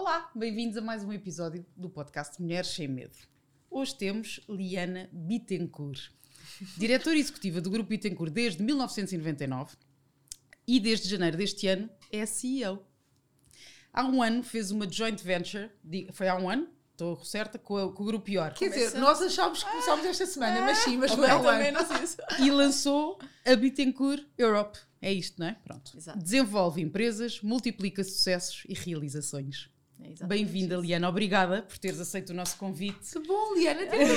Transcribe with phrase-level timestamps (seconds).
[0.00, 3.16] Olá, bem-vindos a mais um episódio do podcast Mulheres Sem Medo.
[3.68, 6.12] Hoje temos Liana Bittencourt,
[6.76, 9.74] diretora executiva do Grupo Bittencourt desde 1999
[10.68, 12.86] e desde janeiro deste ano é CEO.
[13.92, 15.68] Há um ano fez uma joint venture,
[16.12, 16.68] foi há um ano?
[16.92, 18.54] Estou certa, com, o Grupo Pior.
[18.54, 21.76] Quer dizer, nós achámos que começámos esta semana, mas sim, mas foi há um ano.
[22.38, 24.78] E lançou a Bittencourt Europe.
[25.02, 25.56] É isto, não é?
[25.64, 25.90] Pronto.
[25.96, 26.20] Exato.
[26.20, 29.68] Desenvolve empresas, multiplica sucessos e realizações.
[30.02, 31.08] É Bem-vinda, Liana.
[31.08, 33.12] Obrigada por teres aceito o nosso convite.
[33.12, 33.98] Que bom, Liana, ter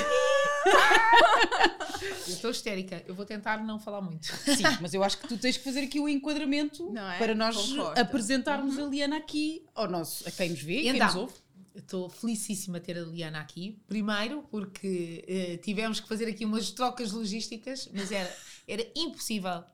[2.02, 3.02] eu estou histérica.
[3.06, 4.26] Eu vou tentar não falar muito.
[4.26, 7.18] Sim, mas eu acho que tu tens que fazer aqui o um enquadramento é?
[7.18, 8.00] para nós Concordo.
[8.00, 8.86] apresentarmos uhum.
[8.86, 11.34] a Liana aqui ao nosso, a quem nos vê, e quem então, nos ouve.
[11.74, 13.80] Estou felicíssima ter a Liana aqui.
[13.88, 18.30] Primeiro, porque eh, tivemos que fazer aqui umas trocas logísticas, mas era,
[18.68, 19.64] era impossível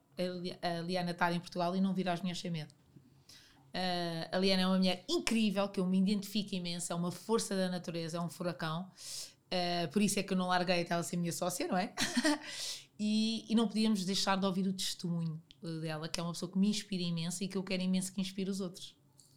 [0.63, 2.73] a Liana estar em Portugal e não vir às minhas medo.
[3.79, 7.55] Uh, a Liana é uma mulher incrível, que eu me identifico imenso, é uma força
[7.55, 8.91] da natureza, é um furacão.
[9.47, 11.95] Uh, por isso é que eu não larguei até ela ser minha sócia, não é?
[12.99, 15.41] e, e, não podíamos deixar de ouvir o testemunho
[15.81, 18.21] dela, que é uma pessoa que me inspira imenso e que eu quero imenso que
[18.21, 18.97] inspire os outros.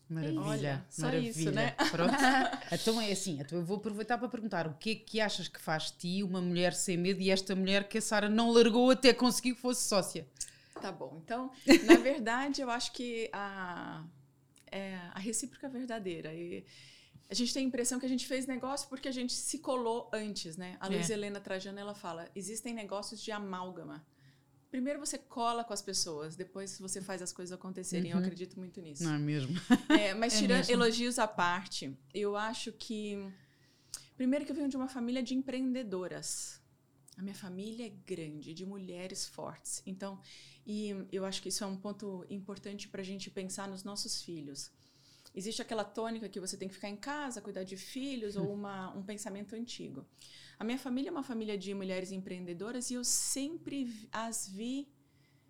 [0.10, 1.30] Maravilha, Olha, maravilha.
[1.30, 1.72] Isso, né?
[1.92, 2.14] Pronto.
[2.74, 5.62] então é assim, então eu vou aproveitar para perguntar o que é que achas que
[5.62, 9.14] faz ti uma mulher sem medo e esta mulher que a Sara não largou até
[9.14, 10.28] conseguir que fosse sócia?
[10.82, 11.22] Tá bom.
[11.24, 11.52] Então,
[11.86, 14.04] na verdade, eu acho que a
[14.72, 16.34] é a recíproca verdadeira.
[16.34, 16.66] E
[17.30, 20.10] a gente tem a impressão que a gente fez negócio porque a gente se colou
[20.14, 20.78] antes, né?
[20.80, 21.14] A Luiz é.
[21.14, 24.06] Helena Trajano, ela fala, existem negócios de amálgama.
[24.70, 28.14] Primeiro você cola com as pessoas, depois você faz as coisas acontecerem.
[28.14, 28.20] Uhum.
[28.20, 29.04] Eu acredito muito nisso.
[29.04, 29.54] Não é mesmo?
[29.90, 30.74] É, mas é tirando mesmo.
[30.74, 33.30] elogios à parte, eu acho que...
[34.16, 36.61] Primeiro que eu venho de uma família de empreendedoras.
[37.22, 39.84] A minha família é grande, de mulheres fortes.
[39.86, 40.20] Então,
[40.66, 44.24] e eu acho que isso é um ponto importante para a gente pensar nos nossos
[44.24, 44.72] filhos.
[45.36, 48.90] Existe aquela tônica que você tem que ficar em casa, cuidar de filhos, ou uma,
[48.98, 50.04] um pensamento antigo.
[50.58, 54.92] A minha família é uma família de mulheres empreendedoras e eu sempre as vi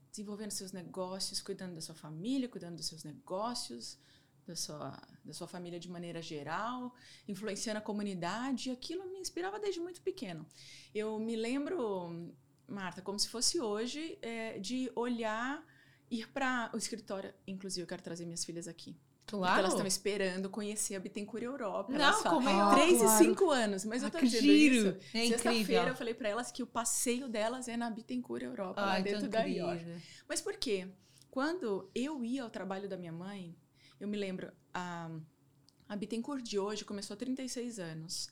[0.10, 3.98] desenvolvendo seus negócios, cuidando da sua família, cuidando dos seus negócios,
[4.46, 6.94] da sua, da sua família de maneira geral,
[7.28, 8.70] influenciando a comunidade.
[8.70, 10.46] E aquilo me inspirava desde muito pequeno.
[10.94, 12.34] Eu me lembro
[12.68, 15.64] Marta, como se fosse hoje, é, de olhar,
[16.10, 17.34] ir para o escritório.
[17.46, 18.98] Inclusive, eu quero trazer minhas filhas aqui.
[19.26, 19.46] Claro.
[19.46, 21.94] Porque elas estão esperando conhecer a Bittencourt Europa.
[21.94, 22.74] Não, como é?
[22.74, 23.14] Três claro.
[23.14, 23.86] e cinco anos.
[23.86, 24.76] Mas ah, eu tô dizendo giro.
[24.76, 24.98] isso.
[25.14, 29.00] É Sexta-feira eu falei para elas que o passeio delas é na Bittencourt Europa, lá
[29.00, 29.78] dentro da IOR.
[30.28, 30.88] Mas por quê?
[31.30, 33.56] Quando eu ia ao trabalho da minha mãe,
[34.02, 35.12] eu me lembro, a,
[35.88, 38.30] a Bittencourt de hoje começou há 36 anos.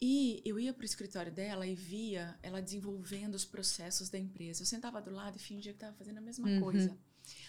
[0.00, 4.62] E eu ia para o escritório dela e via ela desenvolvendo os processos da empresa.
[4.62, 6.60] Eu sentava do lado e fingia que estava fazendo a mesma uhum.
[6.60, 6.98] coisa.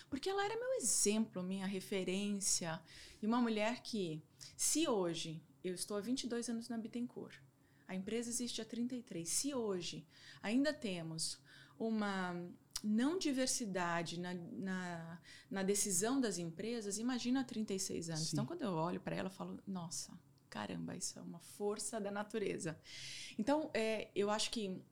[0.10, 2.82] Porque ela era meu exemplo, minha referência.
[3.22, 4.22] E uma mulher que,
[4.58, 7.40] se hoje, eu estou há 22 anos na Bittencourt,
[7.88, 10.06] a empresa existe há 33, se hoje
[10.42, 11.40] ainda temos
[11.80, 12.36] uma
[12.84, 18.24] não diversidade na, na, na decisão das empresas, imagina há 36 anos.
[18.24, 18.30] Sim.
[18.34, 20.12] Então, quando eu olho para ela, eu falo, nossa,
[20.50, 22.78] caramba, isso é uma força da natureza.
[23.40, 24.84] Então, é, eu acho que,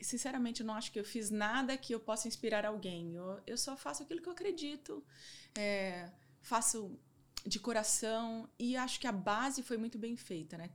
[0.00, 3.14] sinceramente, eu não acho que eu fiz nada que eu possa inspirar alguém.
[3.14, 5.04] Eu, eu só faço aquilo que eu acredito,
[5.58, 6.08] é,
[6.40, 6.96] faço
[7.44, 10.70] de coração e acho que a base foi muito bem feita, né?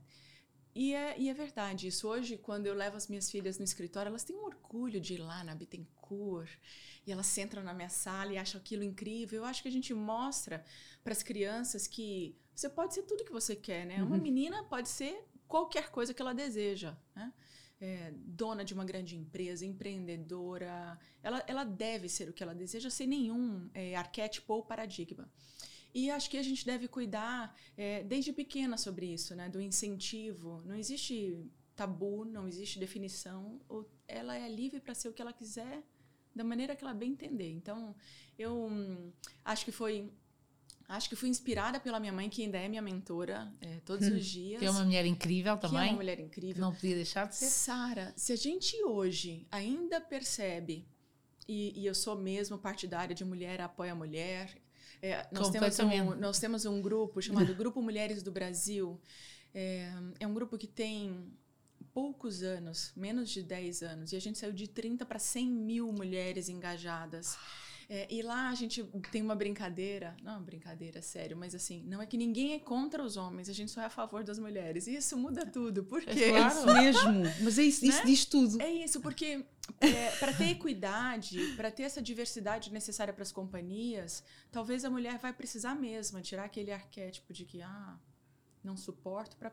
[0.74, 2.08] E é, e é verdade isso.
[2.08, 5.18] Hoje, quando eu levo as minhas filhas no escritório, elas têm um orgulho de ir
[5.18, 6.50] lá na Bittencourt
[7.06, 9.40] e elas entram na minha sala e acham aquilo incrível.
[9.40, 10.64] Eu acho que a gente mostra
[11.04, 13.98] para as crianças que você pode ser tudo que você quer, né?
[13.98, 14.08] Uhum.
[14.08, 17.32] Uma menina pode ser qualquer coisa que ela deseja, né?
[17.80, 22.88] É, dona de uma grande empresa, empreendedora, ela, ela deve ser o que ela deseja
[22.88, 25.28] sem nenhum é, arquétipo ou paradigma.
[25.94, 29.48] E acho que a gente deve cuidar é, desde pequena sobre isso, né?
[29.48, 30.62] Do incentivo.
[30.64, 33.60] Não existe tabu, não existe definição.
[34.08, 35.82] Ela é livre para ser o que ela quiser,
[36.34, 37.50] da maneira que ela bem entender.
[37.50, 37.94] Então,
[38.38, 39.12] eu hum,
[39.44, 40.10] acho que foi
[40.88, 44.26] Acho que fui inspirada pela minha mãe, que ainda é minha mentora é, todos os
[44.26, 44.58] dias.
[44.60, 45.78] Que é uma mulher incrível também.
[45.78, 46.60] Que é uma mulher incrível.
[46.60, 47.46] Não podia deixar de ser.
[47.46, 50.86] Sara, se a gente hoje ainda percebe,
[51.48, 54.61] e, e, eu sou mesmo partidária de mulher apoia mulher,
[55.02, 59.00] é, nós, temos um, nós temos um grupo chamado Grupo Mulheres do Brasil.
[59.52, 61.28] É, é um grupo que tem
[61.92, 65.92] poucos anos, menos de 10 anos, e a gente saiu de 30 para 100 mil
[65.92, 67.36] mulheres engajadas.
[67.94, 71.84] É, e lá a gente tem uma brincadeira, não é uma brincadeira, sério, mas assim,
[71.84, 74.38] não é que ninguém é contra os homens, a gente só é a favor das
[74.38, 74.86] mulheres.
[74.86, 75.84] E isso muda tudo.
[75.84, 76.24] Por quê?
[76.24, 76.72] É claro.
[76.72, 77.22] mesmo.
[77.42, 77.90] Mas é isso, né?
[77.90, 78.62] isso diz tudo.
[78.62, 79.44] É isso, porque
[79.78, 85.18] é, para ter equidade, para ter essa diversidade necessária para as companhias, talvez a mulher
[85.18, 87.98] vai precisar mesmo tirar aquele arquétipo de que, ah,
[88.64, 89.52] não suporto, para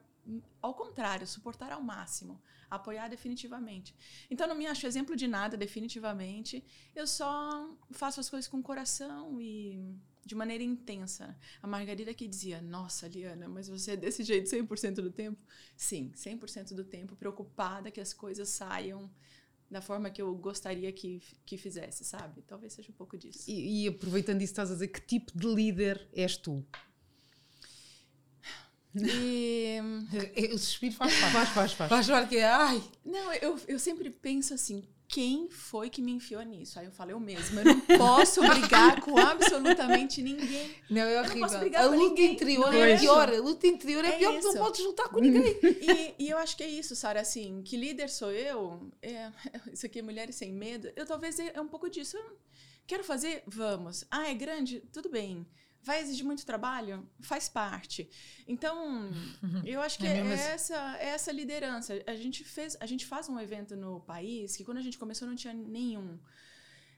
[0.61, 3.95] ao contrário, suportar ao máximo, apoiar definitivamente.
[4.29, 6.63] Então não me acho exemplo de nada definitivamente.
[6.95, 9.95] Eu só faço as coisas com coração e
[10.25, 11.37] de maneira intensa.
[11.61, 15.39] A Margarida que dizia: "Nossa, Liana, mas você é desse jeito 100% do tempo?"
[15.75, 19.09] Sim, 100% do tempo preocupada que as coisas saiam
[19.69, 22.41] da forma que eu gostaria que, que fizesse, sabe?
[22.41, 23.49] Talvez seja um pouco disso.
[23.49, 26.65] E, e aproveitando isso, estás a dizer que tipo de líder és tu?
[28.95, 29.79] E
[30.53, 31.33] o suspiro faz parte.
[31.33, 31.89] Faz, faz, faz.
[31.89, 32.81] Faz parte que é, ai.
[33.05, 36.79] Não, eu, eu sempre penso assim, quem foi que me enfiou nisso?
[36.79, 37.61] Aí eu falei, eu mesma.
[37.61, 40.75] Eu não posso brigar com absolutamente ninguém.
[40.87, 41.45] Não, é horrível.
[41.45, 42.33] a luta ninguém.
[42.33, 43.27] interior é, é pior.
[43.27, 44.41] A luta interior é, é pior isso.
[44.41, 45.57] porque não podes lutar com ninguém.
[45.89, 47.21] E, e, eu acho que é isso, Sara.
[47.21, 48.87] Assim, que líder sou eu?
[49.01, 49.31] É,
[49.73, 50.91] isso aqui é Mulheres Sem Medo.
[50.95, 52.15] Eu talvez é, é um pouco disso.
[52.15, 52.37] Eu
[52.85, 53.41] quero fazer?
[53.47, 54.05] Vamos.
[54.11, 54.79] Ah, é grande?
[54.91, 55.43] Tudo bem.
[55.81, 57.07] Vai exigir muito trabalho?
[57.21, 58.09] Faz parte.
[58.47, 59.09] Então,
[59.65, 62.01] eu acho que é, é essa, é essa liderança.
[62.05, 65.27] A gente, fez, a gente faz um evento no país que, quando a gente começou,
[65.27, 66.19] não tinha nenhum.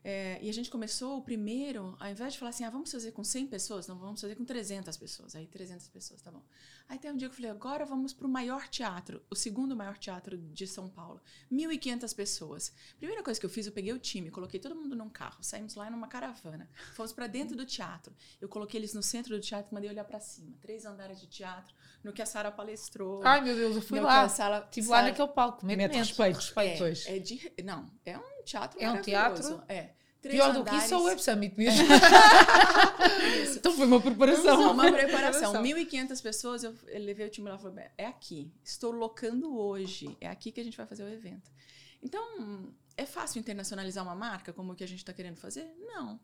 [0.03, 3.11] É, e a gente começou o primeiro, ao invés de falar assim, ah, vamos fazer
[3.11, 5.35] com 100 pessoas, não, vamos fazer com 300 pessoas.
[5.35, 6.41] Aí 300 pessoas, tá bom.
[6.89, 9.75] Aí tem um dia que eu falei, agora vamos para o maior teatro, o segundo
[9.75, 11.21] maior teatro de São Paulo.
[11.51, 12.73] 1.500 pessoas.
[12.97, 15.75] Primeira coisa que eu fiz, eu peguei o time, coloquei todo mundo num carro, saímos
[15.75, 18.13] lá numa caravana, fomos para dentro do teatro.
[18.41, 20.57] Eu coloquei eles no centro do teatro, mandei olhar para cima.
[20.59, 23.21] Três andares de teatro, no que a Sara palestrou.
[23.23, 24.27] Ai, meu Deus, eu fui lá.
[24.27, 25.65] Sala, Tive Sarah, lá naquele palco.
[25.65, 26.83] Mete respeito, respeito.
[26.83, 29.63] É, é de, não, é um teatro É um teatro?
[29.67, 29.91] É.
[30.21, 30.65] Três Pior andares.
[30.65, 31.87] do que isso é o Web Summit mesmo.
[33.57, 34.71] então foi uma preparação.
[34.71, 35.53] Uma preparação.
[35.53, 38.53] 1.500 pessoas, eu levei o time lá e falei, é aqui.
[38.63, 40.15] Estou locando hoje.
[40.21, 41.49] É aqui que a gente vai fazer o evento.
[42.03, 45.73] Então, é fácil internacionalizar uma marca como o que a gente está querendo fazer?
[45.79, 46.19] Não.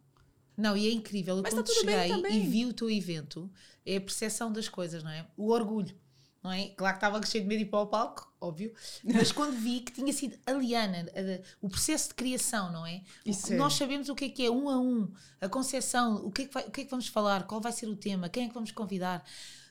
[0.56, 1.40] Não, e é incrível.
[1.42, 3.52] Mas quando tá cheguei e vi o teu evento,
[3.84, 5.26] é a percepção das coisas, não é?
[5.36, 5.96] O orgulho
[6.44, 6.70] não é?
[6.70, 8.74] Claro que estava cheio de medo de ir para o palco, óbvio,
[9.04, 13.02] mas quando vi que tinha sido a Liana, a, o processo de criação, não é?
[13.26, 13.56] O, é.
[13.56, 15.12] Nós sabemos o que é que é um a um,
[15.42, 17.72] a concepção, o que, é que vai, o que é que vamos falar, qual vai
[17.72, 19.26] ser o tema, quem é que vamos convidar,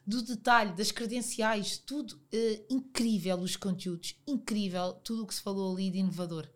[0.07, 5.75] do detalhe, das credenciais, tudo uh, incrível, os conteúdos, incrível, tudo o que se falou
[5.75, 6.49] ali de inovador.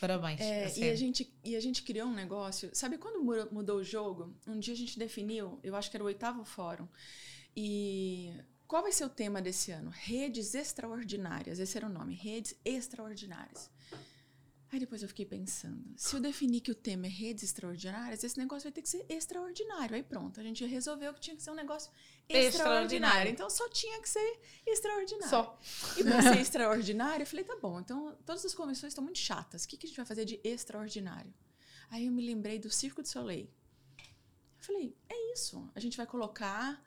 [0.00, 0.40] Parabéns.
[0.40, 2.70] É, a e, a gente, e a gente criou um negócio.
[2.72, 3.22] Sabe quando
[3.52, 4.34] mudou o jogo?
[4.46, 6.88] Um dia a gente definiu, eu acho que era o oitavo fórum,
[7.56, 8.32] e
[8.68, 9.90] qual vai ser o tema desse ano?
[9.90, 11.58] Redes extraordinárias.
[11.58, 13.70] Esse era o nome, redes extraordinárias.
[14.70, 18.36] Aí depois eu fiquei pensando, se eu definir que o tema é redes extraordinárias, esse
[18.36, 19.96] negócio vai ter que ser extraordinário.
[19.96, 21.90] Aí pronto, a gente resolveu que tinha que ser um negócio
[22.28, 22.48] extraordinário.
[22.48, 23.32] extraordinário.
[23.32, 25.30] Então só tinha que ser extraordinário.
[25.30, 25.58] Só.
[25.96, 29.64] E para ser extraordinário, eu falei, tá bom, então todas as convenções estão muito chatas.
[29.64, 31.32] O que, que a gente vai fazer de extraordinário?
[31.88, 33.48] Aí eu me lembrei do Circo de Soleil.
[33.96, 35.70] Eu falei, é isso.
[35.74, 36.84] A gente vai colocar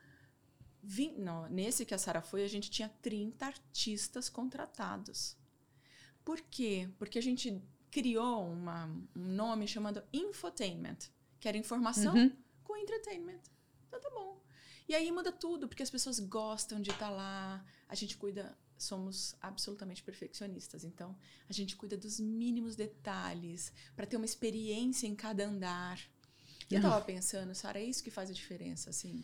[0.82, 5.36] 20, não, nesse que a Sara foi, a gente tinha 30 artistas contratados.
[6.24, 6.88] Por quê?
[6.98, 10.98] Porque a gente criou uma, um nome chamado infotainment,
[11.38, 12.32] que era informação uhum.
[12.64, 13.40] com entertainment.
[13.86, 14.40] Então tá bom.
[14.88, 18.56] E aí muda tudo, porque as pessoas gostam de estar tá lá, a gente cuida,
[18.76, 21.16] somos absolutamente perfeccionistas, então
[21.48, 26.00] a gente cuida dos mínimos detalhes para ter uma experiência em cada andar.
[26.70, 29.22] E eu tava pensando, Sara, é isso que faz a diferença, assim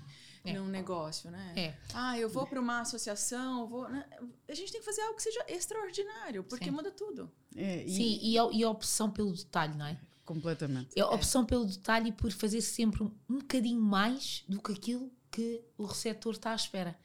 [0.50, 0.52] é.
[0.52, 1.52] num negócio, né?
[1.56, 1.74] É.
[1.94, 3.88] Ah, eu vou para uma associação, vou.
[3.88, 4.04] Né?
[4.48, 6.70] A gente tem que fazer algo que seja extraordinário, porque Sim.
[6.70, 7.30] muda tudo.
[7.56, 7.90] É, e...
[7.90, 9.98] Sim, e a, e a, opção pelo detalhe, não é?
[10.24, 10.98] Completamente.
[10.98, 14.72] É a opção pelo detalhe e por fazer sempre um, um bocadinho mais do que
[14.72, 16.98] aquilo que o receptor está à espera.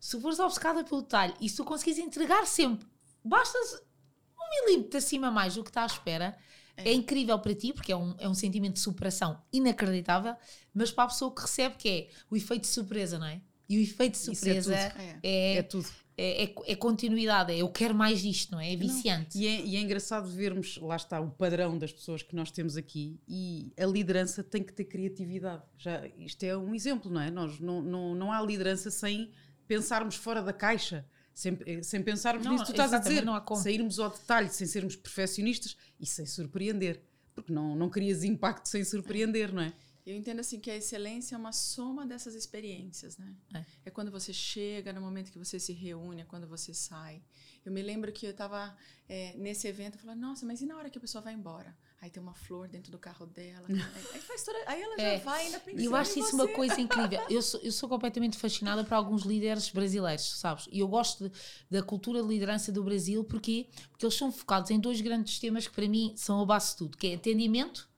[0.00, 2.86] Se fores obcecada pelo detalhe e se tu conseguires entregar sempre,
[3.24, 6.38] basta um milímetro acima mais do que está à espera,
[6.84, 6.90] é.
[6.90, 6.92] é.
[6.92, 10.34] incrível para ti, porque é um, é um sentimento de superação inacreditável,
[10.72, 13.40] mas para a pessoa que recebe, que é o efeito de surpresa, não é?
[13.68, 15.88] E o efeito de é surpresa é, é, é, tudo.
[16.16, 18.72] É, é, é, continuidade, é eu quero mais disto, não é?
[18.72, 19.38] É viciante.
[19.38, 22.76] E é, e é engraçado vermos, lá está, o padrão das pessoas que nós temos
[22.76, 25.62] aqui e a liderança tem que ter criatividade.
[25.76, 27.30] Já, isto é um exemplo, não é?
[27.30, 29.30] Nós, não, não, não há liderança sem
[29.66, 31.04] pensarmos fora da caixa
[31.38, 33.62] sem, eh, sem pensarmos não, nisso, tu estás a dizer, não há como.
[33.62, 37.00] sairmos ao detalhe, sem sermos perfeccionistas e sem surpreender,
[37.32, 39.72] porque não, não crias impacto sem surpreender, não é?
[40.04, 43.36] Eu entendo assim que a excelência é uma soma dessas experiências, né?
[43.54, 43.64] É.
[43.84, 47.22] é quando você chega, no momento que você se reúne, é quando você sai.
[47.68, 48.74] Eu me lembro que eu estava
[49.06, 51.76] é, nesse evento, eu falei, nossa, mas e na hora que a pessoa vai embora?
[52.00, 53.66] Aí tem uma flor dentro do carro dela.
[54.14, 55.18] aí, faz toda, aí ela é.
[55.18, 55.82] já vai ainda pensando.
[55.82, 56.34] Eu acho isso você.
[56.36, 57.20] uma coisa incrível.
[57.28, 60.66] Eu sou, eu sou completamente fascinada por alguns líderes brasileiros, sabes?
[60.72, 61.36] E eu gosto de,
[61.70, 65.66] da cultura de liderança do Brasil, porque Porque eles são focados em dois grandes temas
[65.66, 67.88] que para mim são a base de tudo, que é atendimento,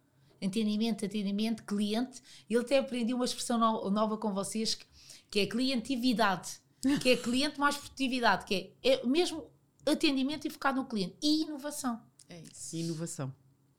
[0.42, 2.22] atendimento, atendimento, cliente.
[2.48, 4.86] E ele até aprendi uma expressão no, nova com vocês, que,
[5.30, 6.58] que é clientividade,
[7.02, 9.49] que é cliente mais produtividade, que é, é mesmo
[9.86, 11.16] atendimento e focado no cliente.
[11.22, 12.00] E inovação.
[12.28, 12.76] É isso.
[12.76, 13.34] Inovação.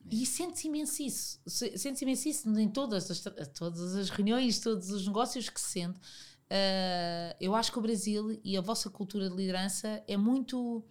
[0.09, 1.39] E sente-se imenso isso.
[1.45, 5.99] Sente-se imenso isso em todas as, todas as reuniões, todos os negócios que se sente.
[5.99, 10.83] Uh, eu acho que o Brasil e a vossa cultura de liderança é muito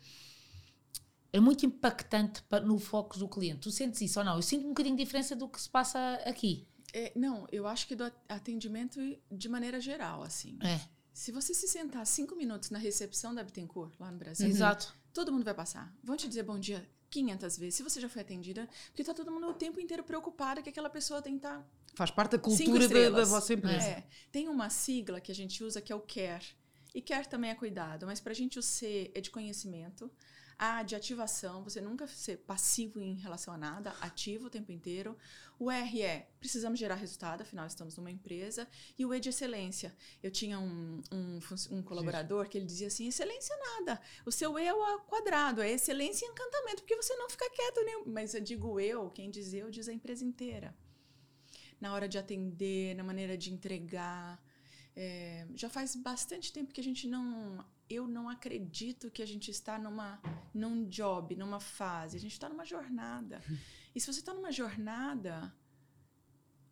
[1.33, 3.61] é muito impactante no foco do cliente.
[3.61, 4.37] Tu sentes isso ou não?
[4.37, 6.67] Eu sinto um bocadinho de diferença do que se passa aqui.
[6.93, 8.99] É, não, eu acho que do atendimento
[9.31, 10.59] de maneira geral, assim.
[10.62, 10.81] É.
[11.12, 14.95] Se você se sentar cinco minutos na recepção da Bittencourt, lá no Brasil, Exato.
[15.12, 15.95] Todo mundo vai passar.
[16.02, 19.31] Vão te dizer bom dia 500 vezes, se você já foi atendida, porque tá todo
[19.33, 21.67] mundo o tempo inteiro preocupado que aquela pessoa tentar.
[21.95, 23.85] Faz parte da cultura da, da, vossa empresa.
[23.85, 24.05] É.
[24.31, 26.47] Tem uma sigla que a gente usa que é o CARE.
[26.95, 30.11] E CARE também é cuidado, mas para a gente o C é de conhecimento,
[30.62, 35.17] a de ativação, você nunca ser passivo em relação a nada, ativo o tempo inteiro.
[35.59, 38.69] O R é precisamos gerar resultado, afinal estamos numa empresa.
[38.99, 39.97] E o E de excelência.
[40.23, 41.40] Eu tinha um, um,
[41.71, 43.99] um colaborador que ele dizia assim: excelência nada.
[44.26, 47.83] O seu E é o quadrado, é excelência e encantamento, porque você não fica quieto.
[47.83, 48.05] Nem...
[48.05, 50.76] Mas eu digo eu, quem diz eu, diz a empresa inteira.
[51.81, 54.38] Na hora de atender, na maneira de entregar.
[54.95, 59.50] É, já faz bastante tempo que a gente não eu não acredito que a gente
[59.50, 60.23] está numa
[60.54, 62.16] num job, numa fase.
[62.16, 63.42] A gente está numa jornada.
[63.92, 65.52] E se você está numa jornada,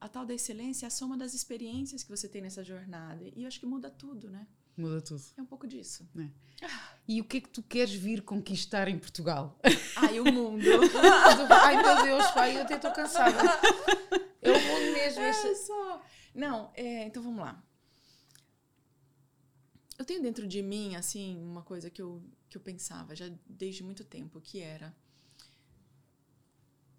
[0.01, 3.25] a tal da excelência é a soma das experiências que você tem nessa jornada.
[3.35, 4.47] E eu acho que muda tudo, né?
[4.77, 5.21] Muda tudo.
[5.37, 6.09] É um pouco disso.
[6.17, 6.69] É.
[7.09, 9.59] E o que é que tu queres vir conquistar em Portugal?
[9.97, 10.63] Ai, o mundo.
[11.51, 13.37] Ai, meu Deus, pai, eu até estou cansada.
[14.41, 15.21] É o mundo mesmo.
[15.21, 16.01] É só.
[16.33, 17.61] Não, é, então vamos lá
[19.99, 23.83] eu tenho dentro de mim, assim, uma coisa que eu, que eu pensava já desde
[23.83, 24.95] muito tempo, que era.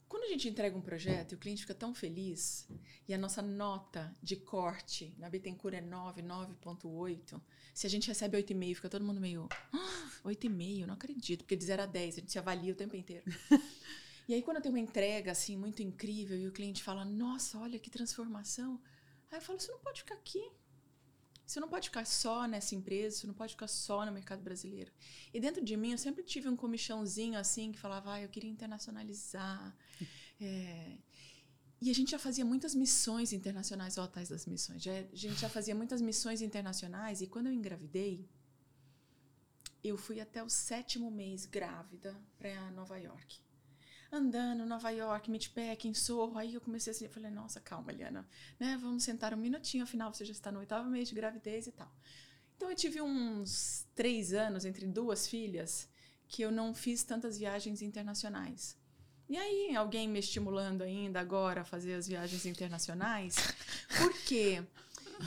[0.10, 2.68] Quando a gente entrega um projeto e o cliente fica tão feliz,
[3.08, 7.42] e a nossa nota de corte na Bittencourt é 9, 9,8,
[7.74, 9.48] se a gente recebe 8,5, fica todo mundo meio.
[9.72, 12.98] Ah, 8,5, não acredito, porque de 0 a 10 a gente se avalia o tempo
[12.98, 13.24] inteiro.
[14.28, 17.58] e aí, quando eu tenho uma entrega, assim, muito incrível, e o cliente fala: Nossa,
[17.60, 18.82] olha que transformação.
[19.32, 20.52] Aí eu falo: Você não pode ficar aqui.
[21.50, 24.92] Você não pode ficar só nessa empresa, você não pode ficar só no mercado brasileiro.
[25.34, 28.52] E dentro de mim, eu sempre tive um comichãozinho assim, que falava, ah, eu queria
[28.52, 29.76] internacionalizar.
[30.42, 30.98] É...
[31.82, 34.82] E a gente já fazia muitas missões internacionais, ó, tais das missões.
[34.82, 38.26] Já, a gente já fazia muitas missões internacionais, e quando eu engravidei,
[39.84, 43.42] eu fui até o sétimo mês grávida para Nova York
[44.12, 46.38] andando Nova York, Midpack, Sorro.
[46.38, 48.28] Aí eu comecei assim, eu falei, nossa, calma, Liana,
[48.60, 48.78] né?
[48.82, 51.92] Vamos sentar um minutinho, afinal você já está no oitavo mês de gravidez e tal.
[52.56, 55.88] Então eu tive uns três anos entre duas filhas
[56.28, 58.78] que eu não fiz tantas viagens internacionais.
[59.30, 63.36] E aí, alguém me estimulando ainda agora a fazer as viagens internacionais,
[63.98, 64.64] por quê?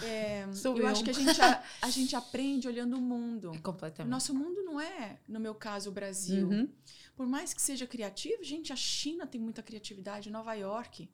[0.02, 3.52] É, eu, eu, acho que a gente, a, a, gente aprende olhando o mundo.
[3.62, 4.10] Completamente.
[4.10, 6.48] Nosso mundo não é, no meu caso, o Brasil.
[6.48, 6.68] Uhum.
[7.14, 11.08] Por mais que seja criativo, gente, a China tem muita criatividade, Nova York.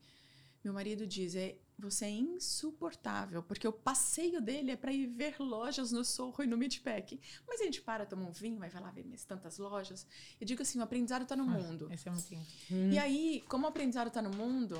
[0.62, 5.36] Meu marido diz, é, você é insuportável, porque o passeio dele é para ir ver
[5.38, 7.20] lojas no Sorro e no Midpack.
[7.46, 10.06] Mas a gente para, toma um vinho, vai lá ver tantas lojas.
[10.40, 11.88] Eu digo assim, o aprendizado está no mundo.
[11.92, 12.90] Esse é muito hum.
[12.90, 14.76] E aí, como o aprendizado está no mundo,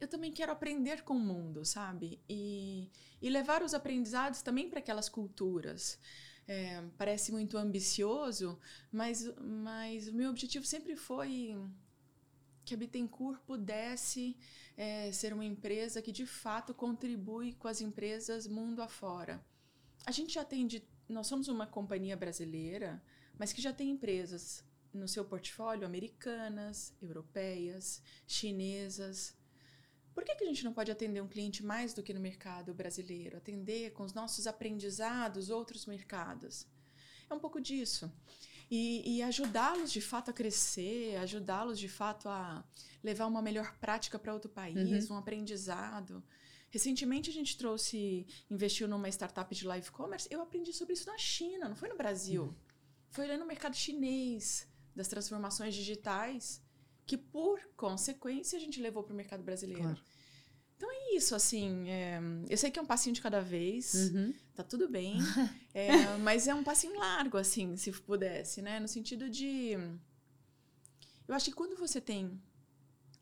[0.00, 2.20] eu também quero aprender com o mundo, sabe?
[2.28, 2.90] E,
[3.22, 5.98] e levar os aprendizados também para aquelas culturas.
[6.52, 8.58] É, parece muito ambicioso,
[8.90, 11.56] mas, mas o meu objetivo sempre foi
[12.64, 14.36] que a Bittencourt pudesse
[14.76, 19.40] é, ser uma empresa que de fato contribui com as empresas mundo afora.
[20.04, 23.00] A gente já tem, de, nós somos uma companhia brasileira,
[23.38, 29.36] mas que já tem empresas no seu portfólio americanas, europeias, chinesas,
[30.14, 32.74] por que, que a gente não pode atender um cliente mais do que no mercado
[32.74, 33.36] brasileiro?
[33.36, 36.66] Atender com os nossos aprendizados outros mercados?
[37.28, 38.10] É um pouco disso.
[38.70, 42.64] E, e ajudá-los de fato a crescer, ajudá-los de fato a
[43.02, 45.16] levar uma melhor prática para outro país, uhum.
[45.16, 46.22] um aprendizado.
[46.70, 50.28] Recentemente a gente trouxe, investiu numa startup de live commerce.
[50.30, 52.44] Eu aprendi sobre isso na China, não foi no Brasil.
[52.44, 52.54] Uhum.
[53.10, 56.62] Foi lá no mercado chinês, das transformações digitais
[57.06, 59.82] que por consequência a gente levou para o mercado brasileiro.
[59.82, 60.00] Claro.
[60.76, 61.90] Então é isso, assim.
[61.90, 64.32] É, eu sei que é um passinho de cada vez, uhum.
[64.54, 65.18] tá tudo bem,
[65.74, 68.80] é, mas é um passinho largo, assim, se pudesse, né?
[68.80, 69.72] No sentido de.
[71.28, 72.40] Eu acho que quando você tem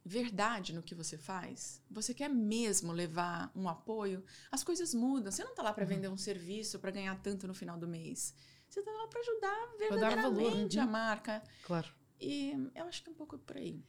[0.04, 5.32] verdade no que você faz, você quer mesmo levar um apoio, as coisas mudam.
[5.32, 5.90] Você não está lá para uhum.
[5.90, 8.34] vender um serviço para ganhar tanto no final do mês.
[8.68, 11.42] Você está lá para ajudar verdadeiramente valor, a marca.
[11.64, 11.97] Claro.
[12.20, 13.80] E eu acho que é um pouco por aí.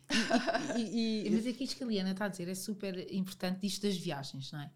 [0.77, 3.81] e, e, mas aqui isto que a Liana está a dizer é super importante disto
[3.81, 4.71] das viagens, não é?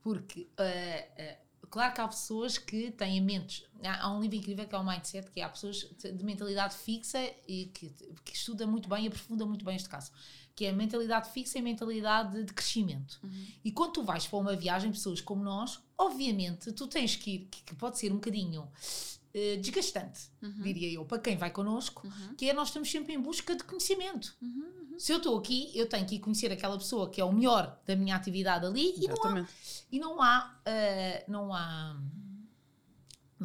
[0.00, 3.64] Porque, uh, uh, claro que há pessoas que têm mentes.
[3.84, 7.20] Há, há, um livro incrível que é o Mindset, que há pessoas de mentalidade fixa
[7.46, 7.88] e que,
[8.24, 10.10] que estuda muito bem e aprofunda muito bem este caso.
[10.56, 13.20] Que é a mentalidade fixa e a mentalidade de crescimento.
[13.22, 13.46] Uhum.
[13.64, 17.38] E quando tu vais para uma viagem, pessoas como nós, obviamente tu tens que ir,
[17.48, 18.68] que, que pode ser um bocadinho
[19.34, 20.62] eh, desgastante, uhum.
[20.62, 22.34] diria eu, para quem vai connosco, uhum.
[22.34, 24.34] que é nós estamos sempre em busca de conhecimento.
[24.40, 24.98] Uhum, uhum.
[24.98, 27.78] Se eu estou aqui, eu tenho que ir conhecer aquela pessoa que é o melhor
[27.86, 29.48] da minha atividade ali e não há,
[29.92, 32.00] e não há, uh, não há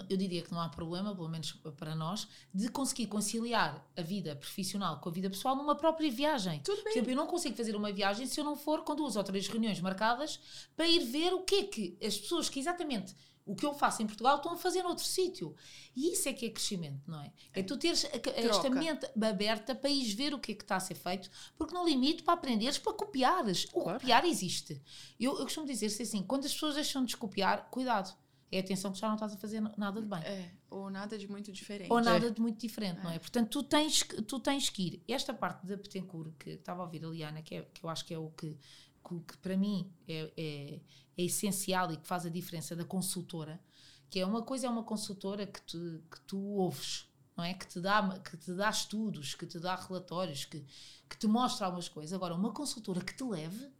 [0.09, 4.35] eu diria que não há problema, pelo menos para nós, de conseguir conciliar a vida
[4.35, 6.61] profissional com a vida pessoal numa própria viagem.
[6.61, 6.83] Tudo bem.
[6.83, 9.23] Por exemplo, eu não consigo fazer uma viagem se eu não for com duas ou
[9.23, 10.39] três reuniões marcadas
[10.75, 14.01] para ir ver o que é que as pessoas que exatamente o que eu faço
[14.01, 15.55] em Portugal estão a fazer noutro sítio.
[15.95, 17.31] E isso é que é crescimento, não é?
[17.53, 20.77] É, é tu teres esta mente aberta para ires ver o que é que está
[20.77, 23.65] a ser feito, porque no limite para aprenderes, para copiares.
[23.73, 23.99] O claro.
[23.99, 24.81] copiar existe.
[25.19, 28.15] Eu, eu costumo dizer assim: quando as pessoas deixam de copiar, cuidado.
[28.51, 30.19] É atenção que já não estás a fazer nada de bem.
[30.19, 31.91] É, ou nada de muito diferente.
[31.91, 32.29] Ou nada é.
[32.29, 33.03] de muito diferente, é.
[33.03, 33.17] não é?
[33.17, 35.03] Portanto, tu tens, tu tens que ir.
[35.07, 38.05] Esta parte da Petencourt, que estava a ouvir a Liana, que, é, que eu acho
[38.05, 38.55] que é o que,
[39.03, 40.79] que, que para mim é, é
[41.17, 43.61] é essencial e que faz a diferença da consultora,
[44.09, 47.53] que é uma coisa é uma consultora que tu, que tu ouves, não é?
[47.53, 50.63] Que te, dá, que te dá estudos, que te dá relatórios, que,
[51.09, 52.13] que te mostra algumas coisas.
[52.13, 53.71] Agora, uma consultora que te leve,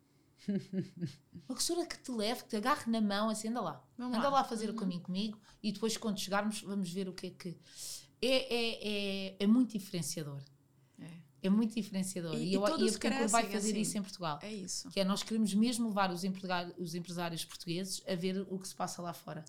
[1.48, 4.30] uma consultora que te leve, que te agarre na mão, assim, anda lá, Vamos anda
[4.30, 4.75] lá, lá fazer uhum.
[4.75, 7.58] o caminho comigo e depois, quando chegarmos, vamos ver o que é que.
[8.22, 10.42] É, é, é, é muito diferenciador.
[11.43, 12.35] É muito diferenciador.
[12.35, 14.39] E, e, eu, e a Betancourt vai fazer assim, isso em Portugal.
[14.41, 14.89] É isso.
[14.89, 18.65] Que é, nós queremos mesmo levar os empresários, os empresários portugueses a ver o que
[18.65, 19.43] se passa lá fora.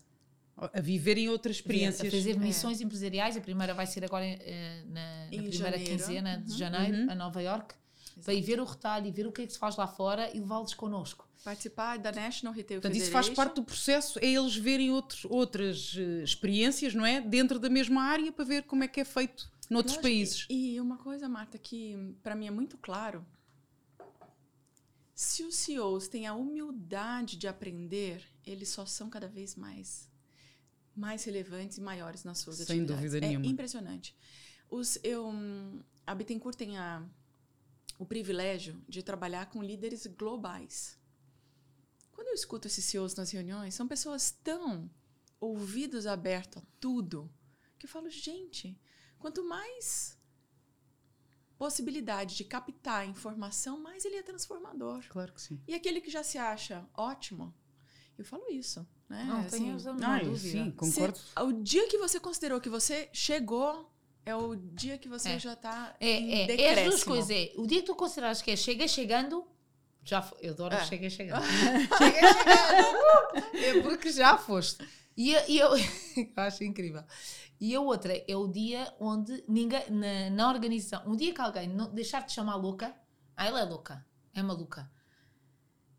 [0.57, 2.13] A viverem outras experiências.
[2.13, 2.83] A fazer missões é.
[2.83, 3.37] empresariais.
[3.37, 5.83] A primeira vai ser agora eh, na, na primeira janeiro.
[5.85, 6.57] quinzena de uhum.
[6.57, 7.11] janeiro, uhum.
[7.11, 7.75] a Nova York.
[8.23, 10.29] Para ir ver o retalho e ver o que é que se faz lá fora
[10.33, 11.27] e levá-los connosco.
[11.43, 15.93] Participar da National Retail Portanto, isso faz parte do processo, é eles verem outros, outras
[15.93, 17.21] uh, experiências, não é?
[17.21, 20.45] Dentro da mesma área para ver como é que é feito noutros países.
[20.49, 23.25] E, e uma coisa, Marta, que para mim é muito claro:
[25.13, 30.13] se os CEOs têm a humildade de aprender, eles só são cada vez mais
[30.95, 33.01] mais relevantes e maiores nas suas Sem atividades.
[33.01, 33.45] Sem dúvida é nenhuma.
[33.45, 34.15] É impressionante.
[34.69, 35.29] Os, eu,
[36.07, 37.05] a Bittencourt tem a,
[37.99, 40.97] o privilégio de trabalhar com líderes globais.
[42.13, 44.89] Quando eu escuto esses CEOs nas reuniões, são pessoas tão
[45.39, 47.29] ouvidos abertos a tudo
[47.77, 48.79] que eu falo, gente,
[49.19, 50.17] Quanto mais
[51.57, 55.03] possibilidade de captar informação, mais ele é transformador.
[55.09, 55.59] Claro que sim.
[55.67, 57.53] E aquele que já se acha ótimo,
[58.17, 58.85] eu falo isso.
[59.09, 59.23] Né?
[59.23, 61.17] Não, assim, tenho Sim, concordo.
[61.17, 63.91] Se, o dia que você considerou que você chegou
[64.25, 65.39] é o dia que você é.
[65.39, 67.29] já está é, é, é, é as duas coisas.
[67.29, 69.45] É, o dia que tu consideras que é chega chegando,
[70.03, 70.85] já eu adoro é.
[70.85, 71.43] chega chegando.
[71.97, 73.55] chega chegando.
[73.55, 74.83] é porque já foste.
[75.17, 77.03] E, e eu, eu acho incrível.
[77.59, 81.67] E a outra é o dia onde ninguém, na, na organização, um dia que alguém
[81.67, 82.93] não, deixar de chamar louca,
[83.35, 84.91] ah, ela é louca, é maluca.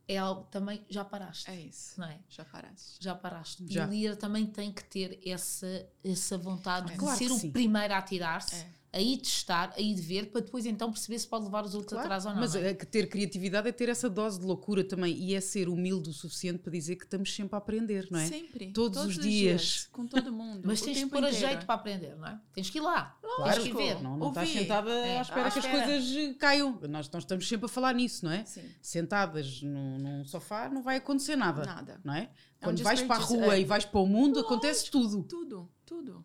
[0.08, 1.50] É algo também, já paraste.
[1.50, 2.00] É isso.
[2.00, 2.20] Não é?
[2.28, 2.96] Já paraste.
[3.00, 3.66] Já paraste.
[3.68, 3.84] Já.
[3.84, 6.92] E o líder também tem que ter essa, essa vontade é.
[6.92, 7.50] de claro ser o sim.
[7.50, 8.54] primeiro a atirar-se.
[8.54, 11.92] É aí testar, aí de ver, para depois então perceber se pode levar os outros
[11.92, 12.40] claro, atrás ou não.
[12.40, 12.70] Mas não é?
[12.70, 16.12] é ter criatividade é ter essa dose de loucura também e é ser humilde o
[16.12, 18.26] suficiente para dizer que estamos sempre a aprender, não é?
[18.26, 18.72] Sempre.
[18.72, 19.60] Todos, Todos os, dias.
[19.60, 19.88] dias.
[19.92, 20.62] Com todo mundo.
[20.64, 22.40] Mas tens que pôr a jeito para aprender, não é?
[22.54, 23.16] Tens que ir lá.
[23.20, 24.02] Claro, tens que ver.
[24.02, 25.78] Não, não estás sentada é, à espera à que espera.
[25.78, 26.80] as coisas caiam.
[26.88, 28.44] Nós, nós estamos sempre a falar nisso, não é?
[28.44, 28.64] Sim.
[28.80, 31.64] Sentadas num, num sofá não vai acontecer nada.
[31.64, 32.00] Nada.
[32.02, 32.30] Não é?
[32.62, 33.60] Quando é um vais para a rua é.
[33.60, 35.22] e vais para o mundo, Lógico, acontece tudo.
[35.24, 36.24] Tudo, tudo.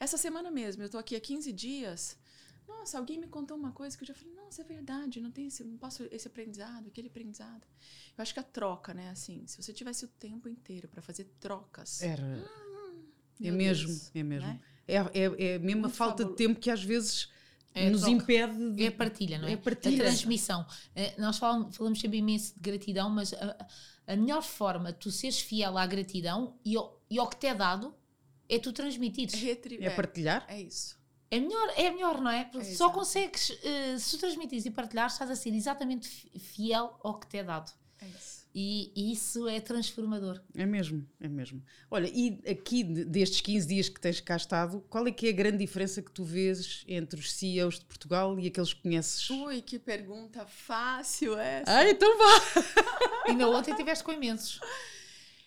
[0.00, 2.16] Essa semana mesmo, eu estou aqui há 15 dias
[2.68, 5.46] nossa, alguém me contou uma coisa que eu já falei, nossa, é verdade, não tem
[5.46, 7.66] esse, não posso esse aprendizado, aquele aprendizado.
[8.16, 11.24] Eu acho que a troca, né, assim, se você tivesse o tempo inteiro para fazer
[11.40, 12.02] trocas.
[12.02, 12.22] Era.
[12.22, 13.02] Hum,
[13.42, 14.48] é mesmo, Deus, é mesmo.
[14.48, 14.60] Né?
[14.86, 17.30] É, é, é mesmo a falta de tempo que às vezes
[17.74, 18.16] é nos troca.
[18.16, 18.84] impede de...
[18.84, 19.52] É a partilha, não é?
[19.52, 19.96] É a partilha.
[19.96, 20.66] A transmissão.
[20.94, 23.66] É, nós falamos, falamos sempre imenso de gratidão, mas a,
[24.06, 27.46] a melhor forma de tu seres fiel à gratidão e ao, e ao que te
[27.46, 27.94] é dado
[28.48, 29.34] é tu transmitires.
[29.42, 30.44] É, é partilhar?
[30.48, 30.98] É isso.
[31.30, 32.44] É melhor, é melhor, não é?
[32.44, 36.08] Porque é só consegues, uh, se tu transmitires e partilhares, estás a ser exatamente
[36.38, 37.70] fiel ao que te é dado.
[38.00, 38.38] É isso.
[38.54, 40.40] E isso é transformador.
[40.56, 41.62] É mesmo, é mesmo.
[41.90, 45.32] Olha, e aqui destes 15 dias que tens cá estado, qual é que é a
[45.32, 49.28] grande diferença que tu vês entre os CEOs de Portugal e aqueles que conheces?
[49.30, 51.70] Ui, que pergunta fácil essa.
[51.70, 52.62] Ah, então vá!
[53.28, 54.58] Ainda ontem estiveste com imensos.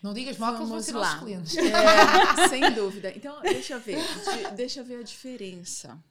[0.02, 1.56] Não digas mal que eles vão ser nossos clientes.
[1.56, 3.12] É, sem dúvida.
[3.16, 3.98] Então, deixa eu ver.
[3.98, 6.02] De, deixa eu ver a diferença.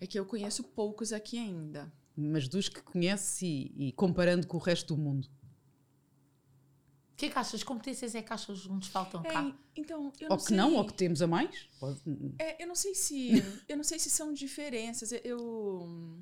[0.00, 1.92] É que eu conheço poucos aqui ainda.
[2.16, 5.28] Mas dos que conheces e, e comparando com o resto do mundo.
[7.12, 7.62] O que é que achas?
[7.62, 9.44] Competências é que achas que nos faltam cá?
[9.44, 10.56] É, então, ou que sei.
[10.56, 11.68] não, ou que temos a mais?
[12.38, 13.32] É, eu não sei se.
[13.68, 15.12] eu não sei se são diferenças.
[15.22, 16.18] Eu.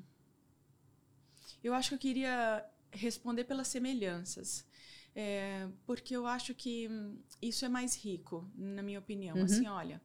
[1.63, 4.65] Eu acho que eu queria responder pelas semelhanças.
[5.21, 6.89] É, porque eu acho que
[7.41, 9.35] isso é mais rico, na minha opinião.
[9.35, 9.43] Uhum.
[9.43, 10.01] Assim, olha,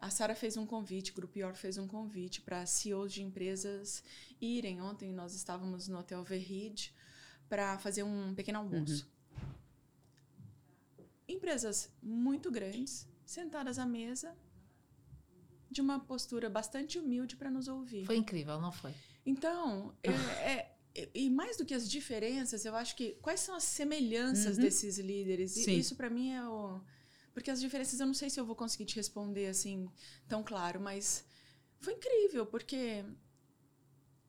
[0.00, 4.02] a Sara fez um convite, o Grupo York fez um convite para CEOs de empresas
[4.40, 4.82] irem.
[4.82, 6.90] Ontem nós estávamos no Hotel Verrid
[7.48, 9.08] para fazer um pequeno almoço.
[9.38, 11.04] Uhum.
[11.28, 14.36] Empresas muito grandes, sentadas à mesa,
[15.70, 18.04] de uma postura bastante humilde para nos ouvir.
[18.04, 18.92] Foi incrível, não foi?
[19.24, 20.73] Então, é, é
[21.14, 24.62] e mais do que as diferenças, eu acho que quais são as semelhanças uhum.
[24.62, 25.52] desses líderes?
[25.52, 25.72] Sim.
[25.72, 26.80] E isso para mim é o
[27.32, 29.88] porque as diferenças eu não sei se eu vou conseguir te responder assim
[30.28, 31.24] tão claro, mas
[31.80, 33.04] foi incrível, porque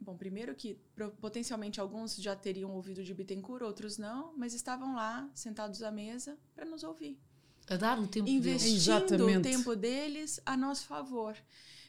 [0.01, 0.73] bom, primeiro que
[1.21, 6.36] potencialmente alguns já teriam ouvido de Bittencourt, outros não, mas estavam lá sentados à mesa
[6.56, 7.19] para nos ouvir.
[7.67, 9.38] A dar o tempo Investindo deles.
[9.38, 11.38] o tempo deles a nosso favor.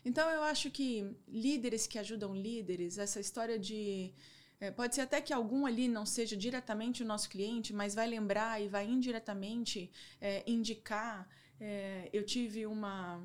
[0.05, 4.13] Então eu acho que líderes que ajudam líderes, essa história de
[4.59, 8.07] é, pode ser até que algum ali não seja diretamente o nosso cliente, mas vai
[8.07, 9.91] lembrar e vai indiretamente
[10.21, 11.29] é, indicar.
[11.61, 13.23] É, eu tive uma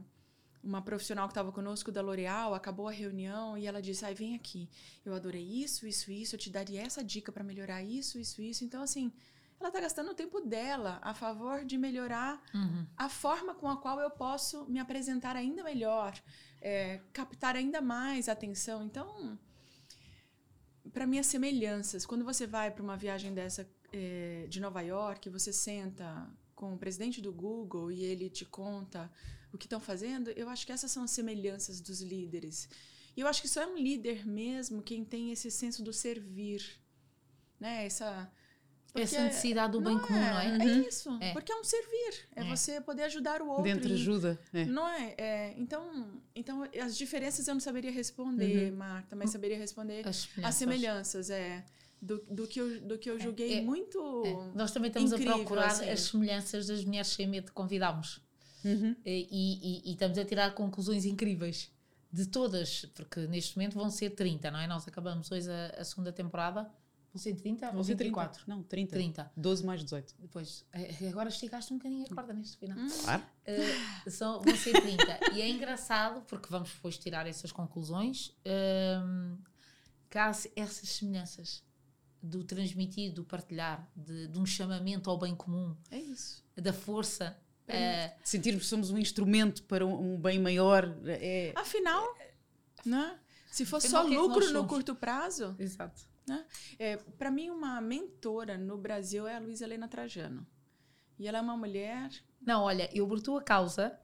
[0.63, 4.35] uma profissional que estava conosco da L'Oréal, acabou a reunião e ela disse: "Ai, vem
[4.35, 4.69] aqui.
[5.03, 8.63] Eu adorei isso, isso, isso, eu te daria essa dica para melhorar isso, isso, isso".
[8.63, 9.11] Então assim,
[9.59, 12.85] ela está gastando o tempo dela a favor de melhorar uhum.
[12.97, 16.13] a forma com a qual eu posso me apresentar ainda melhor,
[16.59, 18.83] é, captar ainda mais atenção.
[18.83, 19.37] Então,
[20.93, 22.05] para mim, as semelhanças.
[22.05, 26.77] Quando você vai para uma viagem dessa é, de Nova York, você senta com o
[26.77, 29.11] presidente do Google e ele te conta
[29.51, 32.69] o que estão fazendo, eu acho que essas são as semelhanças dos líderes.
[33.15, 36.79] E eu acho que só é um líder mesmo quem tem esse senso do servir,
[37.59, 37.85] né?
[37.85, 38.31] Essa
[38.91, 40.47] porque Essa necessidade do bem comum, é, não é?
[40.47, 40.81] É uhum.
[40.81, 41.17] isso.
[41.21, 41.31] É.
[41.31, 42.27] Porque é um servir.
[42.35, 43.63] É, é, você poder ajudar o outro.
[43.63, 44.37] Dentro ajuda.
[44.53, 44.65] É.
[44.65, 45.15] Não é?
[45.17, 45.53] é?
[45.57, 48.77] então, então, as diferenças eu não saberia responder, uhum.
[48.77, 51.29] Marta, mas saberia responder as, as semelhanças.
[51.29, 51.63] É.
[52.01, 54.23] Do, do, que eu, do que eu é, julguei é, muito.
[54.55, 55.89] Nós também estamos incrível, a procurar assim.
[55.89, 58.19] as semelhanças das mulheres sem medo que convidámos.
[58.65, 58.95] Uhum.
[59.05, 61.71] E, e, e, estamos a tirar conclusões incríveis
[62.11, 64.67] de todas, porque neste momento vão ser 30, não é?
[64.67, 66.69] Nós acabamos hoje a, a segunda temporada
[67.13, 68.45] Vão ser 30 ou 24?
[68.45, 68.55] 30.
[68.55, 68.93] Não, 30.
[68.93, 69.31] 30.
[69.35, 70.15] 12 mais 18.
[70.17, 72.77] Depois, eh, agora esticaste um bocadinho a corda neste final.
[73.03, 73.23] Claro.
[73.45, 75.33] Uh, são, vão ser 30.
[75.33, 79.37] e é engraçado, porque vamos depois tirar essas conclusões, uh,
[80.09, 81.61] que há essas semelhanças
[82.23, 85.75] do transmitir, do partilhar, de, de um chamamento ao bem comum.
[85.89, 86.41] É isso.
[86.55, 87.37] Da força.
[87.67, 90.85] É uh, Sentirmos que somos um instrumento para um, um bem maior.
[91.05, 92.31] É, Afinal, é,
[92.85, 93.19] né?
[93.51, 95.53] se fosse só lucro no curto prazo.
[95.59, 96.45] Exato né?
[96.79, 100.45] É, Para mim, uma mentora no Brasil é a Luísa Helena Trajano.
[101.17, 102.09] E ela é uma mulher.
[102.41, 103.95] Não, olha, eu por tua causa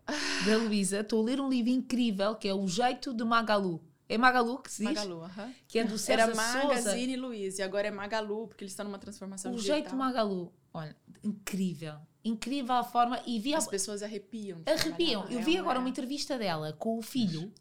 [0.45, 3.83] da Luísa, estou a ler um livro incrível que é O Jeito de Magalu.
[4.09, 4.95] É Magalu que se diz?
[4.95, 5.53] Magalu, uh -huh.
[5.67, 7.27] Que é do César Era Magazine Souza.
[7.27, 9.75] Luiz, e agora é Magalu, porque eles estão numa transformação o digital.
[9.75, 10.53] O Jeito Magalu.
[10.73, 11.95] Olha, incrível.
[12.23, 13.21] Incrível a forma.
[13.25, 14.61] E vi As pessoas arrepiam.
[14.65, 15.25] Arrepiam.
[15.29, 17.51] Eu vi agora uma entrevista dela com o filho,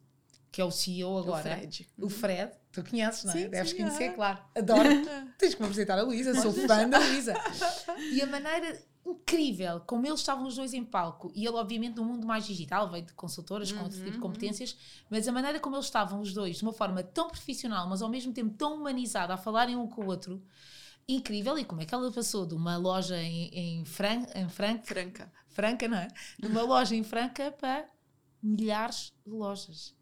[0.56, 1.40] que é o CEO agora.
[1.40, 1.88] O Fred.
[2.00, 3.36] O Fred Tu conheces, não é?
[3.36, 4.08] Sim, Deves sim, conhecer, é.
[4.14, 4.38] claro.
[4.56, 4.88] Adoro.
[5.36, 7.34] Tens que me apresentar a Luísa, sou fã da Luísa.
[8.10, 12.06] E a maneira incrível como eles estavam os dois em palco, e ele, obviamente, no
[12.06, 14.78] mundo mais digital, veio de consultoras com outro tipo de uhum, competências, uhum.
[15.10, 18.08] mas a maneira como eles estavam os dois, de uma forma tão profissional, mas ao
[18.08, 20.42] mesmo tempo tão humanizada, a falarem um com o outro,
[21.06, 21.58] incrível.
[21.58, 25.32] E como é que ela passou de uma loja em, em, Fran, em Franca, Franca,
[25.48, 26.08] Franca, não é?
[26.38, 27.86] De uma loja em Franca para
[28.42, 29.94] milhares de lojas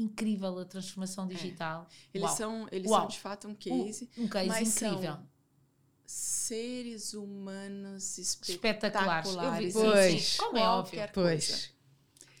[0.00, 1.34] incrível a transformação é.
[1.34, 1.86] digital.
[2.12, 2.18] É.
[2.18, 4.08] Eles, são, eles são de fato um case.
[4.16, 5.18] Um, um case mas incrível.
[6.06, 9.28] seres humanos espetaculares.
[9.28, 9.72] espetaculares.
[9.72, 11.00] Pois, sim, como é óbvio.
[11.12, 11.72] Pois.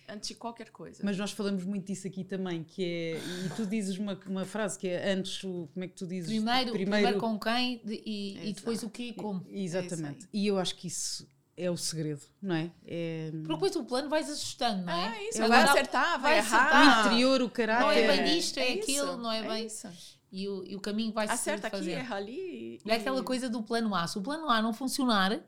[0.08, 1.00] Antes de qualquer coisa.
[1.04, 3.16] Mas nós falamos muito disso aqui também, que é.
[3.46, 5.68] E tu dizes uma, uma frase que é antes o.
[5.72, 6.28] Como é que tu dizes?
[6.28, 9.46] Primeiro, primeiro, primeiro com quem e, e depois o que e como.
[9.48, 10.24] Exatamente.
[10.24, 11.28] É e eu acho que isso
[11.64, 12.70] é o segredo, não é?
[12.86, 13.30] é...
[13.32, 15.08] Porque depois o plano vais ajustando, não é?
[15.08, 17.04] Ah, isso, vai acertar, vai, vai errar.
[17.04, 17.84] O interior, o caráter.
[17.84, 19.66] Não é bem isto, é, é aquilo, não é, é bem.
[19.66, 19.88] Isso.
[20.32, 21.92] e o, e o caminho vai se Acerta aqui, fazer.
[21.92, 22.78] erra ali.
[22.86, 24.06] É aquela coisa do plano A.
[24.06, 25.38] Se o plano A não funcionar,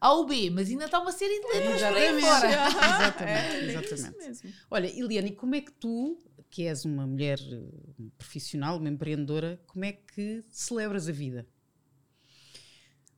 [0.00, 2.26] há o B, mas ainda está uma série de letras aí Exatamente.
[2.26, 2.48] fora.
[2.48, 4.30] Exatamente, É, bem exatamente.
[4.30, 4.52] isso mesmo.
[4.70, 6.16] Olha, Eliane, como é que tu,
[6.48, 11.46] que és uma mulher eh, profissional, uma empreendedora, como é que celebras a vida?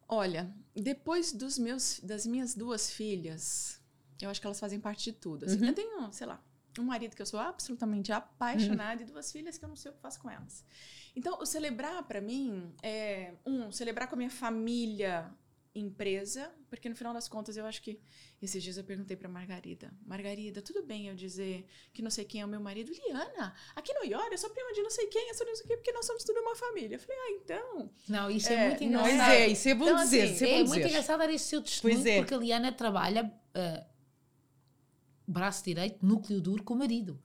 [0.09, 3.81] Olha, depois dos meus, das minhas duas filhas,
[4.21, 5.45] eu acho que elas fazem parte de tudo.
[5.45, 5.61] assim.
[5.61, 5.67] Uhum.
[5.67, 6.43] Eu tenho, sei lá,
[6.79, 9.95] um marido que eu sou absolutamente apaixonada e duas filhas que eu não sei o
[9.95, 10.65] que faço com elas.
[11.15, 15.31] Então, o celebrar para mim é um celebrar com a minha família
[15.75, 18.01] empresa, porque no final das contas eu acho que
[18.43, 22.41] esses dias eu perguntei para Margarida, Margarida, tudo bem eu dizer que não sei quem
[22.41, 22.91] é o meu marido?
[22.93, 25.67] Liana, aqui no IOR eu sou prima de não sei quem, eu sou não sei
[25.67, 26.97] quem, porque nós somos tudo uma família.
[26.97, 29.35] Eu falei, ah, então, Não, isso é, É, muito não Pois engraçado.
[29.35, 30.89] é, isso é bom Então, dizer, assim, isso é É, bom muito dizer.
[30.89, 32.17] engraçado dar esse seu testemunho, é.
[32.19, 33.87] porque a Liana trabalha ah,
[35.27, 37.23] braço direito, núcleo duro com o marido.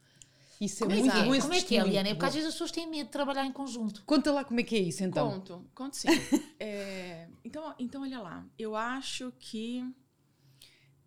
[0.61, 1.41] Isso é Como muito é?
[1.41, 1.83] Como é que é.
[1.83, 2.09] Liana?
[2.09, 4.03] É porque às vezes as pessoas têm medo de trabalhar em conjunto.
[4.05, 5.31] Conta lá como é que é isso então.
[5.31, 6.07] Conto, conto sim.
[6.59, 8.45] É, então, então, olha lá.
[8.57, 9.83] Eu acho que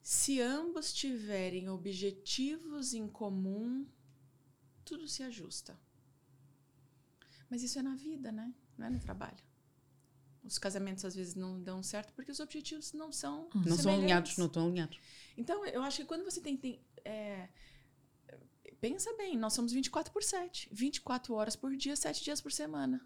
[0.02, 3.86] se ambos tiverem objetivos em comum,
[4.84, 5.78] tudo se ajusta.
[7.50, 8.52] Mas isso é na vida, né?
[8.76, 9.44] Não é no trabalho.
[10.44, 14.36] Os casamentos às vezes não dão certo porque os objetivos não são Não são alinhados,
[14.36, 15.00] não estão alinhados.
[15.36, 16.56] Então, eu acho que quando você tem.
[16.56, 17.48] tem é,
[18.80, 20.68] pensa bem, nós somos 24 por 7.
[20.72, 23.00] 24 horas por dia, 7 dias por semana.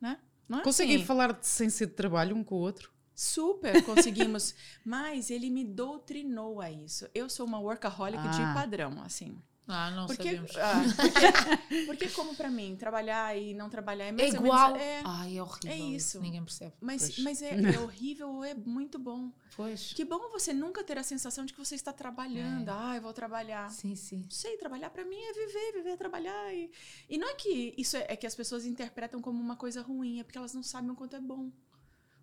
[0.00, 0.18] Né?
[0.48, 1.04] Não é Conseguem assim?
[1.04, 2.92] falar de, sem ser de trabalho um com o outro?
[3.14, 4.54] Super conseguimos.
[4.84, 7.08] mas ele me doutrinou a isso.
[7.14, 8.28] Eu sou uma workaholic Ah.
[8.30, 9.40] de padrão, assim.
[9.66, 10.56] Ah, não Porque, sabemos.
[10.58, 10.82] ah,
[11.64, 14.72] porque, porque como pra mim, trabalhar e não trabalhar é É igual.
[14.72, 14.82] menos...
[14.86, 15.70] É, Ai, é horrível.
[15.70, 16.20] é isso.
[16.20, 16.74] Ninguém percebe.
[16.82, 17.18] mas Pois.
[17.20, 19.32] mas é, é horrível ou é muito bom.
[19.56, 19.94] Pois.
[19.94, 22.68] Que bom você nunca ter a sensação de que você está trabalhando.
[22.68, 22.72] É.
[22.74, 23.70] Ah, eu vou trabalhar.
[23.70, 24.18] Sim, sim.
[24.24, 26.52] Não sei, trabalhar pra mim é viver, viver é trabalhar.
[26.54, 26.70] E,
[27.08, 30.20] e não é que isso é, é que as pessoas interpretam como uma coisa ruim,
[30.20, 31.50] é porque elas não sabem o quanto é bom.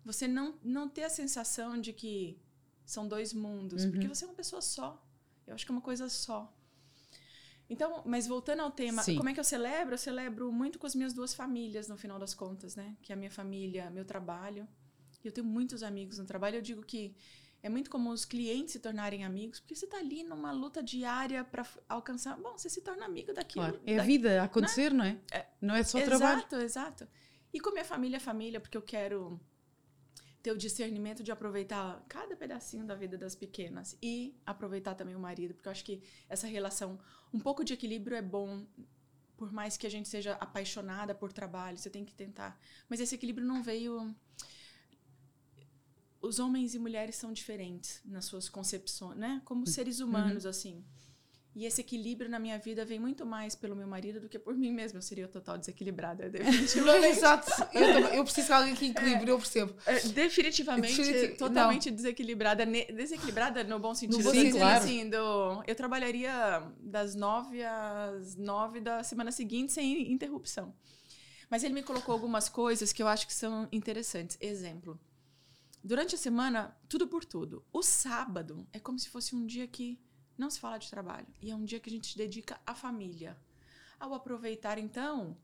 [0.04, 2.38] Você não, não ter a sensação de que
[2.84, 3.90] são dois mundos, Uhum.
[3.90, 5.04] porque você é uma pessoa só.
[5.46, 6.52] Eu acho que é uma coisa só.
[7.72, 9.16] Então, mas voltando ao tema, Sim.
[9.16, 9.94] como é que eu celebro?
[9.94, 12.94] Eu celebro muito com as minhas duas famílias, no final das contas, né?
[13.02, 14.68] Que é a minha família, meu trabalho.
[15.24, 16.56] Eu tenho muitos amigos no trabalho.
[16.56, 17.14] Eu digo que
[17.62, 21.42] é muito comum os clientes se tornarem amigos, porque você está ali numa luta diária
[21.44, 22.36] para alcançar.
[22.36, 23.64] Bom, você se torna amigo daquilo.
[23.68, 23.80] Claro.
[23.86, 25.18] É a da- vida a acontecer, não é?
[25.60, 26.40] Não é só trabalho.
[26.40, 27.08] Exato, exato.
[27.54, 29.40] E com minha família é família, porque eu quero
[30.42, 35.20] ter o discernimento de aproveitar cada pedacinho da vida das pequenas e aproveitar também o
[35.20, 36.98] marido, porque eu acho que essa relação,
[37.32, 38.66] um pouco de equilíbrio é bom,
[39.36, 42.60] por mais que a gente seja apaixonada por trabalho, você tem que tentar.
[42.88, 44.14] Mas esse equilíbrio não veio.
[46.20, 49.42] Os homens e mulheres são diferentes nas suas concepções, né?
[49.44, 50.84] Como seres humanos, assim.
[51.54, 54.54] E esse equilíbrio na minha vida vem muito mais pelo meu marido do que por
[54.56, 54.98] mim mesma.
[54.98, 57.06] Eu seria total desequilibrada, definitivamente.
[57.08, 57.50] Exato.
[57.74, 57.82] Eu,
[58.14, 59.74] eu preciso de alguém que equilibre, eu percebo.
[59.84, 62.64] É, definitivamente, Definiti- totalmente desequilibrada.
[62.64, 64.22] Ne- Desequilibrada no bom sentido.
[64.22, 64.82] bom assim, claro.
[64.82, 66.32] assim, do, eu trabalharia
[66.80, 70.74] das nove às nove da semana seguinte sem interrupção.
[71.50, 74.38] Mas ele me colocou algumas coisas que eu acho que são interessantes.
[74.40, 74.98] Exemplo.
[75.84, 77.62] Durante a semana, tudo por tudo.
[77.70, 80.00] O sábado é como se fosse um dia que
[80.36, 81.26] não se fala de trabalho.
[81.40, 83.36] E é um dia que a gente se dedica à família.
[83.98, 85.36] Ao aproveitar, então,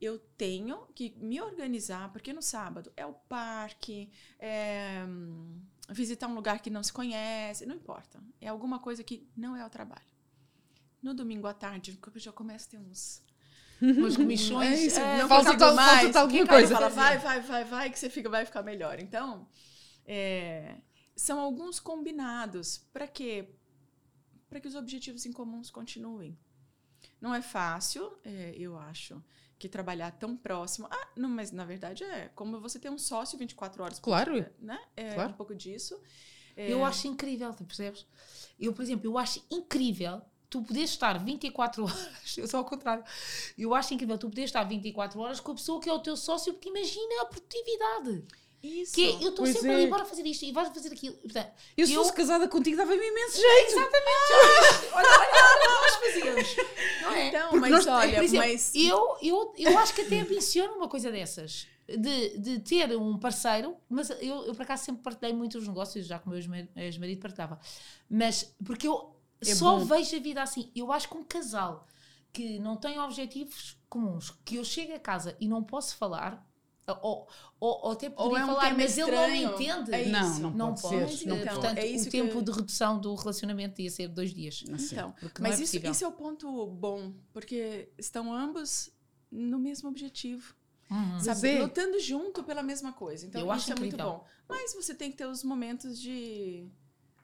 [0.00, 6.34] eu tenho que me organizar, porque no sábado é o parque, é hum, visitar um
[6.34, 8.20] lugar que não se conhece, não importa.
[8.40, 10.10] É alguma coisa que não é o trabalho.
[11.02, 13.22] No domingo à tarde, eu já começo a ter uns.
[13.80, 14.68] Umas comissões.
[14.80, 16.00] É isso, é, não falta tal- mais.
[16.00, 16.74] falta tal alguma coisa.
[16.74, 18.98] fala, vai, vai, vai, vai, que você fica, vai ficar melhor.
[19.00, 19.48] Então,
[20.04, 20.76] é,
[21.16, 22.78] são alguns combinados.
[22.92, 23.54] Para quê?
[24.50, 26.36] Para que os objetivos em comuns continuem.
[27.20, 29.22] Não é fácil, é, eu acho,
[29.58, 30.88] que trabalhar tão próximo.
[30.90, 34.34] Ah, não, mas na verdade é como você ter um sócio 24 horas por Claro.
[34.34, 34.78] dia, né?
[34.96, 35.30] É Claro.
[35.30, 36.00] um pouco disso.
[36.56, 38.06] É, Eu acho incrível, percebes?
[38.58, 43.04] Eu, por exemplo, eu acho incrível tu poderes estar 24 horas, eu sou ao contrário,
[43.56, 46.16] eu acho incrível tu poderes estar 24 horas com a pessoa que é o teu
[46.16, 48.24] sócio, porque imagina a produtividade.
[48.62, 48.94] Isso.
[48.94, 49.74] Que é, eu estou sempre é.
[49.74, 51.16] ali, bora fazer isto e vais fazer aquilo.
[51.16, 53.76] Portanto, Eu se Eu- fosse casada contigo dava-me imenso jeito.
[53.78, 53.90] olha,
[54.92, 56.56] olha, olha o que nós fazíamos.
[57.02, 57.28] Não é?
[57.28, 60.74] Então, Porque mas nós- olha, Por exemplo, mas eu, eu, eu acho que até ambiciono
[60.74, 61.66] uma coisa dessas.
[61.88, 66.06] De, de ter um parceiro, mas eu, eu por acaso sempre partilhei muito os negócios,
[66.06, 67.58] já que o meu ex- ex-marido partilhava.
[68.08, 69.84] Mas porque eu É só bom.
[69.86, 70.70] vejo a vida assim.
[70.76, 71.84] Eu acho que um casal
[72.32, 76.46] que não tem objetivos comuns, que eu chego a casa e não posso falar,
[77.02, 79.54] ou, ou, ou até poderia é um falar, mas ele não me estranho.
[79.54, 79.94] entende.
[79.94, 80.40] É Não, isso.
[80.40, 81.16] não, Não pode pode.
[81.16, 81.28] ser.
[81.28, 81.54] Não Então.
[81.54, 84.64] Portanto, é isso o que tempo eu- de redução do relacionamento ia ser dois dias.
[84.72, 84.94] Assim.
[84.94, 88.90] Então, mas é isso, isso é o ponto bom, porque estão ambos
[89.30, 90.54] no mesmo objetivo.
[90.90, 91.20] Uhum.
[91.20, 91.48] Sabe?
[91.50, 91.62] É.
[91.62, 93.24] Lutando junto pela mesma coisa.
[93.24, 94.24] Então, Eu isso é muito bom.
[94.48, 96.66] Mas você tem que ter os momentos de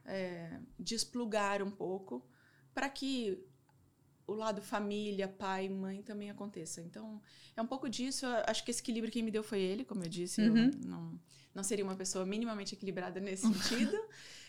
[0.04, 2.24] é, desplugar um pouco
[2.72, 3.42] para que
[4.26, 6.80] o lado família, pai, mãe também aconteça.
[6.80, 7.22] Então,
[7.56, 8.26] é um pouco disso.
[8.26, 10.40] Eu acho que esse equilíbrio quem me deu foi ele, como eu disse.
[10.40, 10.70] Uhum.
[10.82, 11.20] Eu não,
[11.54, 13.96] não seria uma pessoa minimamente equilibrada nesse sentido.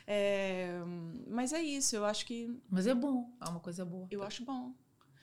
[0.06, 0.72] É,
[1.28, 2.50] mas é isso, eu acho que.
[2.70, 4.08] Mas é bom, é uma coisa boa.
[4.10, 4.74] Eu acho bom.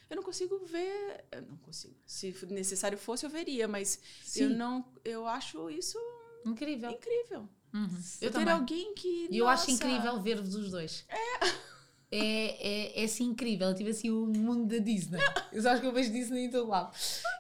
[0.09, 1.25] Eu não consigo ver.
[1.49, 1.97] Não consigo.
[2.07, 4.43] Se necessário fosse, eu veria, mas Sim.
[4.43, 4.85] eu não.
[5.05, 5.99] Eu acho isso.
[6.45, 6.91] Incrível.
[6.91, 7.49] Incrível.
[7.73, 7.89] Uhum.
[8.21, 9.29] Eu, eu ter alguém que.
[9.31, 11.05] E eu acho incrível ver-vos os dois.
[11.09, 11.64] É
[12.17, 13.69] é, é, é assim incrível.
[13.69, 15.19] Eu tive assim o mundo da Disney.
[15.53, 16.95] Eu acho que eu vejo Disney em todo lado.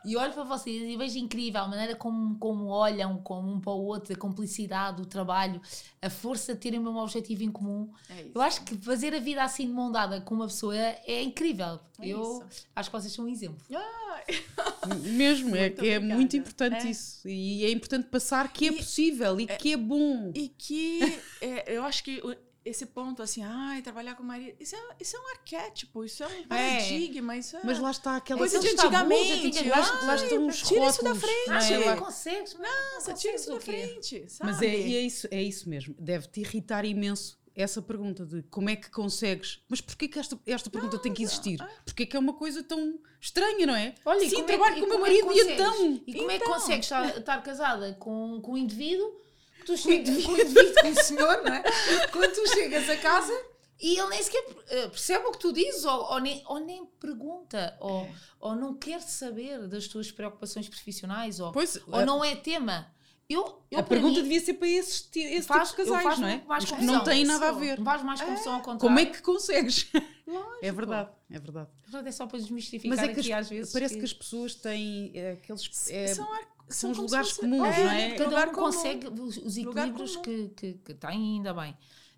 [0.04, 3.72] E olho para vocês e vejo incrível a maneira como, como olham, como um para
[3.72, 5.60] o outro, a complicidade, o trabalho,
[6.02, 7.88] a força de terem o mesmo objetivo em comum.
[8.10, 11.22] É eu acho que fazer a vida assim de mão dada com uma pessoa é
[11.22, 11.78] incrível.
[12.00, 12.66] É eu isso.
[12.74, 13.58] acho que vocês são um exemplo.
[15.14, 16.90] Mesmo, é que é muito importante é.
[16.90, 17.28] isso.
[17.28, 20.32] E é importante passar que é e, é possível e que é bom.
[20.34, 21.00] E que
[21.40, 22.20] é, eu acho que
[22.64, 26.27] esse ponto assim, ai, trabalhar com marido, isso é, isso é um arquétipo, isso é
[26.27, 26.44] um é.
[26.44, 27.61] paradigma, isso é...
[27.62, 29.68] Mas lá está aquela coisa de antigamente.
[29.68, 31.48] Lá, lá estão tira isso da frente.
[31.48, 34.50] Não, é, não consegues, não, tira isso da frente, sabe?
[34.50, 38.70] Mas é, é, isso, é isso mesmo, deve te irritar imenso essa pergunta de como
[38.70, 41.59] é que consegues, mas porquê que esta, esta pergunta não, tem que existir?
[41.59, 41.70] Não, é.
[41.85, 43.94] Porquê que é uma coisa tão estranha, não é?
[44.05, 46.03] Olha, Sim, trabalho é, com o meu marido e então...
[46.07, 46.31] E como então?
[46.31, 46.55] é que então?
[46.55, 49.22] consegues estar, estar casada com, com um indivíduo
[49.64, 51.62] tu chegas com o indivíduo, com o senhor, não é?
[52.09, 53.33] Quando tu chegas a casa
[53.81, 56.87] e ele nem sequer eh, percebe o que tu dizes, ou, ou, nem, ou nem
[57.00, 58.14] pergunta, ou, é.
[58.40, 62.05] ou não quer saber das tuas preocupações profissionais, ou, pois, ou é.
[62.05, 62.92] não é tema.
[63.29, 66.29] Eu, eu a pergunta mim, devia ser para esses, esse faz, tipo de casais, não
[66.29, 66.42] é?
[66.46, 67.83] Mais que não tem nada a ver.
[67.83, 68.57] Faz mais confusão é.
[68.57, 68.81] ao contrário.
[68.81, 69.90] Como é que consegues?
[70.27, 70.59] Lógico.
[70.62, 71.70] É verdade, é verdade.
[72.07, 73.72] É só para desmistificar Mas é que aqui as, às vezes.
[73.72, 74.00] Parece que...
[74.00, 75.90] que as pessoas têm é, aqueles.
[75.90, 76.31] É, são
[76.68, 78.14] são os lugares comuns, é, não é?
[78.16, 81.77] Cada um consegue os, os equilíbrios que, que, que tem, ainda bem.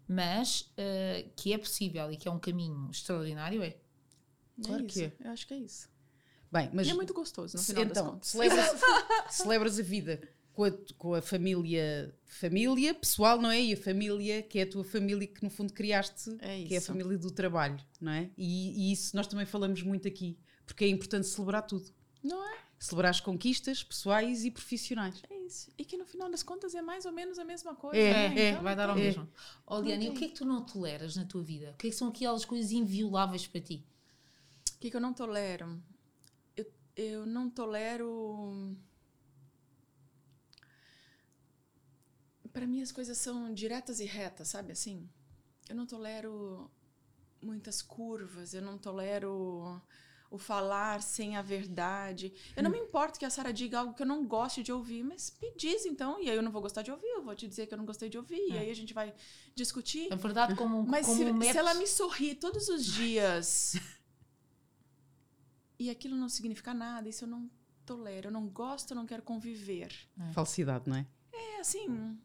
[0.08, 3.68] Mas uh, que é possível e que é um caminho extraordinário, é.
[3.68, 3.76] é
[4.64, 5.12] claro é que é.
[5.24, 5.88] Eu acho que é isso.
[6.50, 8.80] Bem, mas e é muito gostoso, no final então, celebras,
[9.30, 10.20] celebras a vida
[10.56, 13.60] com a, com a família, família pessoal, não é?
[13.60, 16.78] E a família que é a tua família que no fundo criaste, é que é
[16.78, 18.30] a família do trabalho, não é?
[18.38, 21.92] E, e isso nós também falamos muito aqui, porque é importante celebrar tudo.
[22.22, 22.58] Não é?
[22.78, 25.22] Celebrar as conquistas pessoais e profissionais.
[25.30, 25.70] É isso.
[25.78, 27.98] E que no final das contas é mais ou menos a mesma coisa.
[27.98, 28.40] É, né?
[28.40, 28.50] é.
[28.50, 29.00] Então, vai dar ao é.
[29.00, 29.28] mesmo.
[29.66, 31.70] Oh, o que é que tu não toleras na tua vida?
[31.70, 33.84] O que é que são aquelas coisas invioláveis para ti?
[34.74, 35.82] O que, é que eu não tolero?
[36.56, 38.76] Eu, eu não tolero.
[42.52, 45.08] Para mim as coisas são diretas e retas, sabe assim?
[45.68, 46.70] Eu não tolero
[47.42, 49.80] muitas curvas, eu não tolero
[50.36, 52.32] o falar sem a verdade.
[52.54, 55.02] Eu não me importo que a Sara diga algo que eu não goste de ouvir,
[55.02, 57.48] mas me diz então, e aí eu não vou gostar de ouvir, eu vou te
[57.48, 58.48] dizer que eu não gostei de ouvir, é.
[58.48, 59.14] e aí a gente vai
[59.54, 60.12] discutir.
[60.12, 63.76] É verdade, como Mas como se, um se ela me sorrir todos os dias
[65.78, 67.50] e aquilo não significa nada, isso eu não
[67.84, 69.92] tolero, eu não gosto, eu não quero conviver.
[70.20, 70.32] É.
[70.32, 71.06] Falsidade, não é?
[71.32, 72.18] É, assim.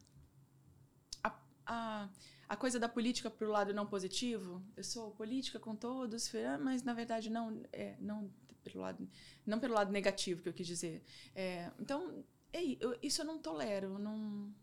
[1.24, 1.34] a,
[1.65, 2.10] a
[2.51, 4.61] a coisa da política para o lado não positivo.
[4.75, 8.29] Eu sou política com todos, mas na verdade não é não
[8.61, 9.09] pelo lado
[9.45, 11.01] não pelo lado negativo que eu quis dizer.
[11.33, 14.53] É, então é, eu, isso eu não tolero, não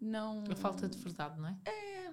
[0.00, 0.44] não.
[0.48, 1.56] A falta de verdade, não é?
[1.64, 2.12] É.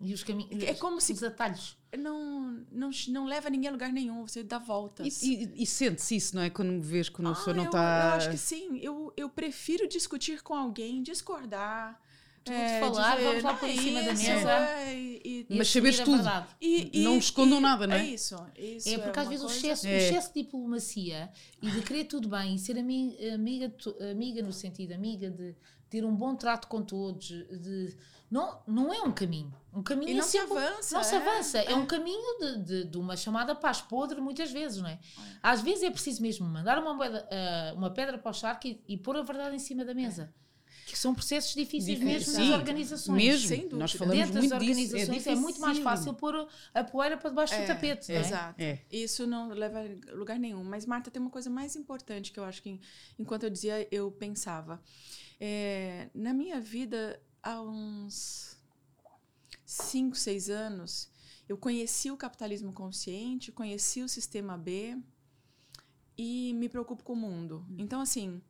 [0.00, 0.60] E os caminhos.
[0.64, 1.12] É como os se.
[1.12, 1.78] Os atalhos.
[1.96, 5.22] Não, não, não leva ninguém a lugar nenhum, você dá voltas.
[5.22, 6.50] E, e, e sente-se isso, não é?
[6.50, 7.78] Quando me vês, quando ah, a pessoa não está.
[7.78, 8.78] Eu, eu acho que sim.
[8.78, 12.01] Eu, eu prefiro discutir com alguém, discordar
[12.44, 14.50] tudo é, falar, dizer, vamos lá por em cima da mesa.
[14.50, 16.22] É, e, e, mas saberes tudo.
[16.60, 18.00] E, não escondam nada, não é?
[18.00, 18.36] É isso.
[18.56, 22.28] isso é porque às vezes o excesso, o excesso de diplomacia e de querer tudo
[22.28, 23.72] bem e ser amiga, amiga,
[24.10, 25.54] amiga no sentido, amiga de
[25.88, 27.96] ter um bom trato com todos, de,
[28.30, 29.54] não, não é um caminho.
[29.74, 30.96] Um caminho e não se avança.
[30.96, 31.58] Não se avança.
[31.58, 34.98] É, um caminho de, de, de, uma chamada paz podre, muitas vezes, não é?
[35.42, 37.28] Às vezes é preciso mesmo mandar uma, moeda,
[37.76, 40.32] uma pedra para o charco e, e pôr a verdade em cima da mesa
[40.86, 43.16] que são processos difíceis mesmo sim, nas organizações.
[43.16, 43.76] Mesmo, Sem dúvida.
[43.76, 47.16] nós falamos Dentro muito das organizações disso, é, é, muito mais fácil pôr a poeira
[47.16, 48.12] para debaixo é, do tapete.
[48.12, 48.60] É, exato.
[48.60, 48.80] É.
[48.90, 50.62] Isso não leva a lugar nenhum.
[50.64, 52.80] Mas, Marta, tem uma coisa mais importante que eu acho que,
[53.18, 54.82] enquanto eu dizia, eu pensava.
[55.40, 58.56] É, na minha vida, há uns
[59.64, 61.10] 5, 6 anos,
[61.48, 64.96] eu conheci o capitalismo consciente, conheci o sistema B
[66.16, 67.64] e me preocupo com o mundo.
[67.70, 67.76] Hum.
[67.78, 68.40] Então, assim,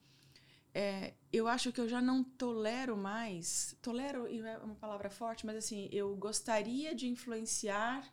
[0.75, 3.77] é, eu acho que eu já não tolero mais.
[3.83, 8.11] Tolero é uma palavra forte, mas assim, eu gostaria de influenciar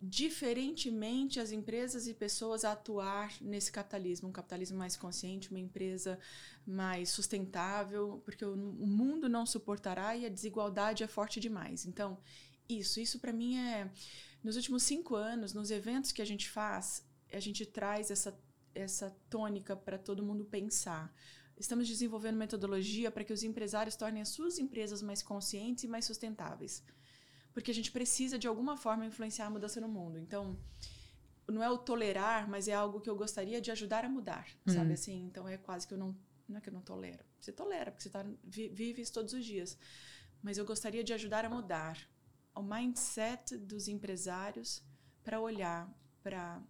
[0.00, 6.18] diferentemente as empresas e pessoas a atuar nesse capitalismo, um capitalismo mais consciente, uma empresa
[6.66, 11.86] mais sustentável, porque o, mundo não suportará e a desigualdade é forte demais.
[11.86, 12.18] Então,
[12.68, 13.90] isso, isso para mim é
[14.42, 18.36] nos últimos cinco anos, nos eventos que a gente faz, a gente traz essa
[18.76, 21.12] essa tônica para todo mundo pensar.
[21.56, 26.04] Estamos desenvolvendo metodologia para que os empresários tornem as suas empresas mais conscientes e mais
[26.04, 26.82] sustentáveis
[27.56, 30.18] porque a gente precisa de alguma forma influenciar a mudança no mundo.
[30.18, 30.58] Então,
[31.48, 34.74] não é o tolerar, mas é algo que eu gostaria de ajudar a mudar, hum.
[34.74, 35.24] sabe assim?
[35.24, 36.14] Então é quase que eu não
[36.46, 37.24] não é que eu não tolero.
[37.40, 39.78] Você tolera porque você tá, vive isso todos os dias.
[40.42, 41.98] Mas eu gostaria de ajudar a mudar
[42.54, 44.82] o mindset dos empresários
[45.24, 45.90] para olhar
[46.22, 46.62] para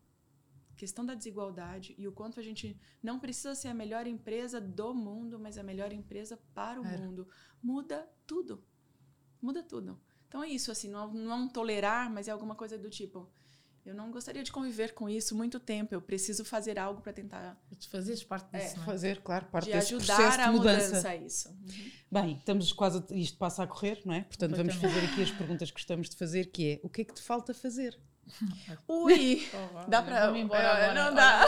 [0.76, 4.94] questão da desigualdade e o quanto a gente não precisa ser a melhor empresa do
[4.94, 7.26] mundo, mas a melhor empresa para o mundo.
[7.62, 8.62] Muda tudo.
[9.40, 9.98] Muda tudo.
[10.28, 13.28] Então é isso, assim, não, não tolerar, mas é alguma coisa do tipo.
[13.86, 15.94] Eu não gostaria de conviver com isso muito tempo.
[15.94, 17.56] Eu preciso fazer algo para tentar.
[17.88, 18.76] Fazer parte disso.
[18.76, 20.86] É, é, fazer, claro, parte de desse ajudar processo a de mudança.
[20.88, 21.48] mudança a isso.
[21.48, 21.90] Uhum.
[22.10, 22.98] Bem, estamos quase.
[22.98, 24.22] A, isto passa a correr, não é?
[24.22, 27.04] Portanto, vamos fazer aqui as perguntas que gostamos de fazer, que é o que é
[27.04, 27.96] que te falta fazer?
[28.88, 29.46] Ui!
[29.54, 30.26] Oh, dá para.
[30.26, 30.94] Vamos embora agora.
[30.94, 31.46] Não dá.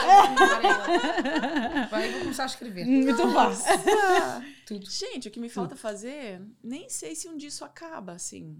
[1.91, 2.87] Vai, vou começar a escrever.
[2.87, 3.51] Então vá.
[4.67, 4.89] Tudo.
[4.91, 8.57] Gente, o que me falta fazer, nem sei se um dia isso acaba, assim.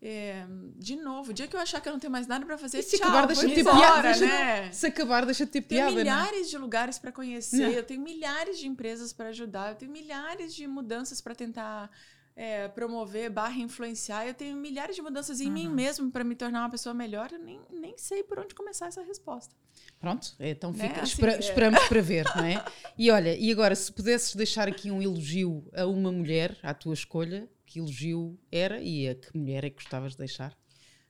[0.00, 0.46] É,
[0.76, 2.82] de novo, o dia que eu achar que eu não tenho mais nada para fazer,
[2.82, 4.70] se tchau, acabar, deixa ter piada, né?
[4.70, 5.90] Se acabar, deixa ter piada.
[5.90, 6.02] Tenho né?
[6.04, 6.50] milhares né?
[6.50, 7.70] de lugares para conhecer, não.
[7.70, 11.90] eu tenho milhares de empresas para ajudar, eu tenho milhares de mudanças para tentar
[12.38, 15.52] é, promover, barra influenciar, eu tenho milhares de mudanças em uhum.
[15.52, 18.86] mim mesmo para me tornar uma pessoa melhor, eu nem, nem sei por onde começar
[18.86, 19.52] essa resposta.
[19.98, 20.86] Pronto, então né?
[20.86, 21.38] fica, assim, espera, é.
[21.40, 22.64] esperamos para ver, não é?
[22.96, 26.94] E olha, e agora, se pudesses deixar aqui um elogio a uma mulher, à tua
[26.94, 30.56] escolha, que elogio era e a que mulher é que gostavas de deixar?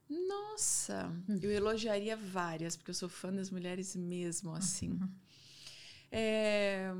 [0.08, 1.38] Nossa, hum.
[1.42, 4.92] eu elogiaria várias, porque eu sou fã das mulheres mesmo, assim.
[4.92, 5.10] Uhum.
[6.10, 6.90] É...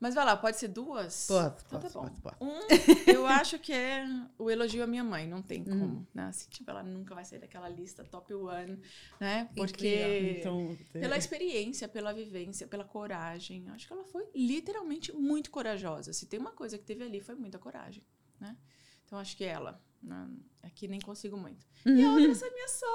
[0.00, 1.26] Mas vai lá, pode ser duas?
[1.26, 4.06] Pode, então, pode, tá pode, pode, Um, eu acho que é
[4.38, 6.06] o elogio à minha mãe, não tem como, hum.
[6.14, 6.28] né?
[6.28, 8.80] Assim, tipo, ela nunca vai sair daquela lista top one,
[9.20, 9.48] né?
[9.54, 16.14] Porque então, pela experiência, pela vivência, pela coragem, acho que ela foi literalmente muito corajosa.
[16.14, 18.02] Se tem uma coisa que teve ali, foi muita coragem
[18.40, 18.56] né?
[19.04, 19.80] Então acho que ela.
[20.02, 20.28] Né?
[20.62, 21.66] Aqui nem consigo muito.
[21.84, 22.90] E a outra é minha sócia!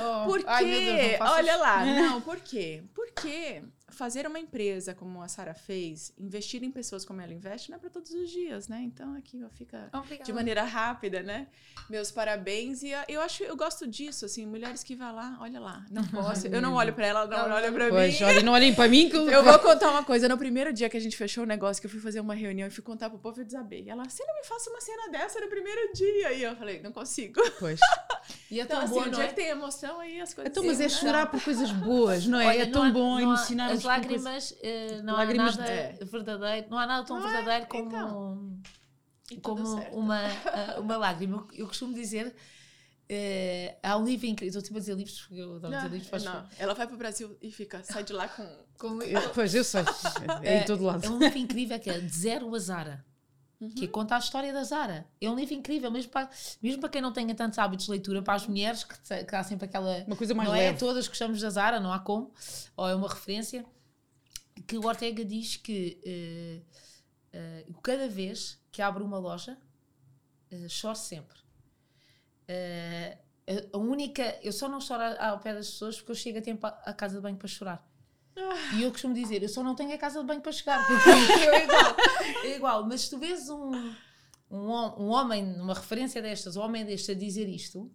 [0.20, 0.26] Oh!
[0.26, 0.46] Por quê?
[0.46, 2.84] Ai, Deus, Olha lá, não, por quê?
[2.94, 3.62] Porque
[4.00, 7.78] fazer uma empresa como a Sara fez, investir em pessoas como ela investe, não é
[7.78, 8.80] para todos os dias, né?
[8.82, 10.24] Então aqui fica Obrigada.
[10.24, 11.48] de maneira rápida, né?
[11.90, 15.84] Meus parabéns e eu acho, eu gosto disso, assim, mulheres que vão lá, olha lá,
[15.90, 18.24] não posso, eu não olho para ela, não, não olha para mim.
[18.24, 19.28] Olha, não olhem para mim que eu...
[19.28, 21.86] eu vou contar uma coisa, no primeiro dia que a gente fechou o negócio, que
[21.86, 23.86] eu fui fazer uma reunião e fui contar pro povo, eu desabei.
[23.86, 26.32] Ela, você não me faça uma cena dessa no primeiro dia.
[26.32, 27.38] E eu falei, não consigo.
[27.58, 27.78] Pois.
[28.50, 29.28] E é tão então, bom, assim, é?
[29.28, 30.50] que tem emoção aí as coisas.
[30.50, 32.46] Então, mas é chorar por coisas boas, não é?
[32.48, 36.04] Olha, é tão há, bom emocionar As lágrimas, uh, não lágrimas há nada de...
[36.04, 37.32] verdadeiro, não há nada tão não é?
[37.32, 39.40] verdadeiro como, então.
[39.40, 41.46] como uma, uh, uma lágrima.
[41.52, 42.34] Eu, eu costumo dizer.
[43.08, 46.24] Uh, há um livro incrível, estou a dizer livros porque eu adoro dizer livros.
[46.24, 48.46] Não, ela vai para o Brasil e fica, sai de lá com.
[48.78, 48.98] com...
[49.34, 49.82] Pois eu sei,
[50.42, 51.04] é em todo lado.
[51.04, 53.09] É um livro incrível que é De Zero a Zara.
[53.60, 53.68] Uhum.
[53.74, 55.06] que conta a história da Zara.
[55.20, 56.30] É um livro incrível, mesmo para,
[56.62, 59.44] mesmo para quem não tenha tantos hábitos de leitura, para as mulheres, que, que há
[59.44, 60.02] sempre aquela.
[60.06, 60.74] Uma coisa mais Não leve.
[60.74, 62.32] é todas que gostamos da Zara, não há como,
[62.74, 63.66] ou é uma referência,
[64.66, 66.64] que o Ortega diz que
[67.36, 69.58] uh, uh, cada vez que abre uma loja,
[70.52, 71.36] uh, choro sempre.
[73.74, 74.38] a única.
[74.42, 77.16] Eu só não choro ao pé das pessoas porque eu chego a tempo à casa
[77.16, 77.89] de banho para chorar.
[78.74, 81.10] E eu costumo dizer, eu só não tenho a casa de banho para chegar, porque
[81.10, 81.96] é igual.
[82.44, 82.86] É igual.
[82.86, 83.92] Mas se tu vês um,
[84.50, 87.90] um, um homem, uma referência destas, um homem destes a dizer isto,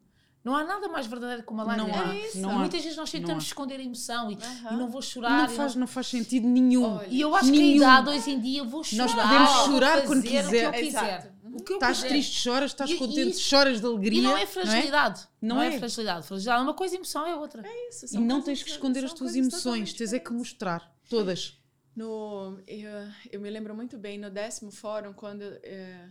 [0.46, 1.88] não há nada mais verdadeiro que uma lágrima.
[1.88, 2.84] Não há, é não Muitas há.
[2.84, 5.42] vezes nós tentamos esconder a emoção e, e, não vou chorar.
[5.42, 5.82] Não faz, não...
[5.82, 6.98] não faz sentido nenhum.
[6.98, 7.64] Olha, e eu acho nenhum.
[7.64, 9.08] que ainda há dois em dia vou chorar.
[9.08, 10.70] Nós podemos chorar quando quiser.
[10.70, 11.35] O que eu quiser.
[11.56, 12.10] O que eu estás quiser.
[12.10, 14.20] triste, choras, estás e, contente, isso, choras de alegria.
[14.20, 15.26] E não é fragilidade.
[15.42, 15.76] Não é, não é?
[15.76, 16.28] é fragilidade.
[16.28, 17.66] Fragilidade é uma coisa, emoção é outra.
[17.66, 18.14] É isso.
[18.14, 20.94] E não tens que esconder as tuas emoções, tens é que mostrar.
[21.10, 21.58] Todas.
[21.96, 22.90] No, eu,
[23.32, 26.10] eu me lembro muito bem, no décimo fórum, quando é,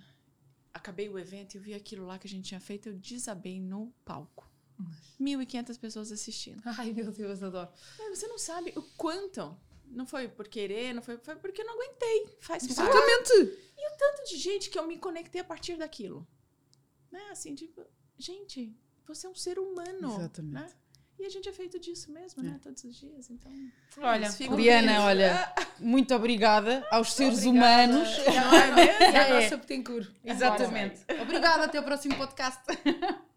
[0.72, 3.92] acabei o evento e vi aquilo lá que a gente tinha feito, eu desabei no
[4.02, 4.50] palco.
[5.20, 6.62] 1.500 pessoas assistindo.
[6.64, 7.68] Ai, meu Deus, adoro.
[8.10, 9.54] Você não sabe o quanto.
[9.86, 12.36] Não foi por querer, não foi, foi porque eu não aguentei.
[12.40, 12.98] Faz Exatamente.
[12.98, 13.58] Parte.
[13.76, 16.26] E o tanto de gente que eu me conectei a partir daquilo.
[17.12, 17.22] Né?
[17.30, 17.84] Assim, tipo,
[18.18, 18.74] gente,
[19.06, 20.14] você é um ser humano.
[20.16, 20.54] Exatamente.
[20.54, 20.72] Né?
[21.18, 22.50] E a gente é feito disso mesmo, né?
[22.50, 22.52] é.
[22.52, 22.60] né?
[22.62, 23.30] Todos os dias.
[23.30, 23.52] Então.
[23.98, 27.92] Olha, Diana, olha, muito obrigada aos seres obrigada.
[27.92, 28.18] humanos.
[28.26, 28.94] Não é mesmo?
[29.14, 30.32] É, é.
[30.32, 31.00] Exatamente.
[31.22, 32.62] Obrigada, até o próximo podcast.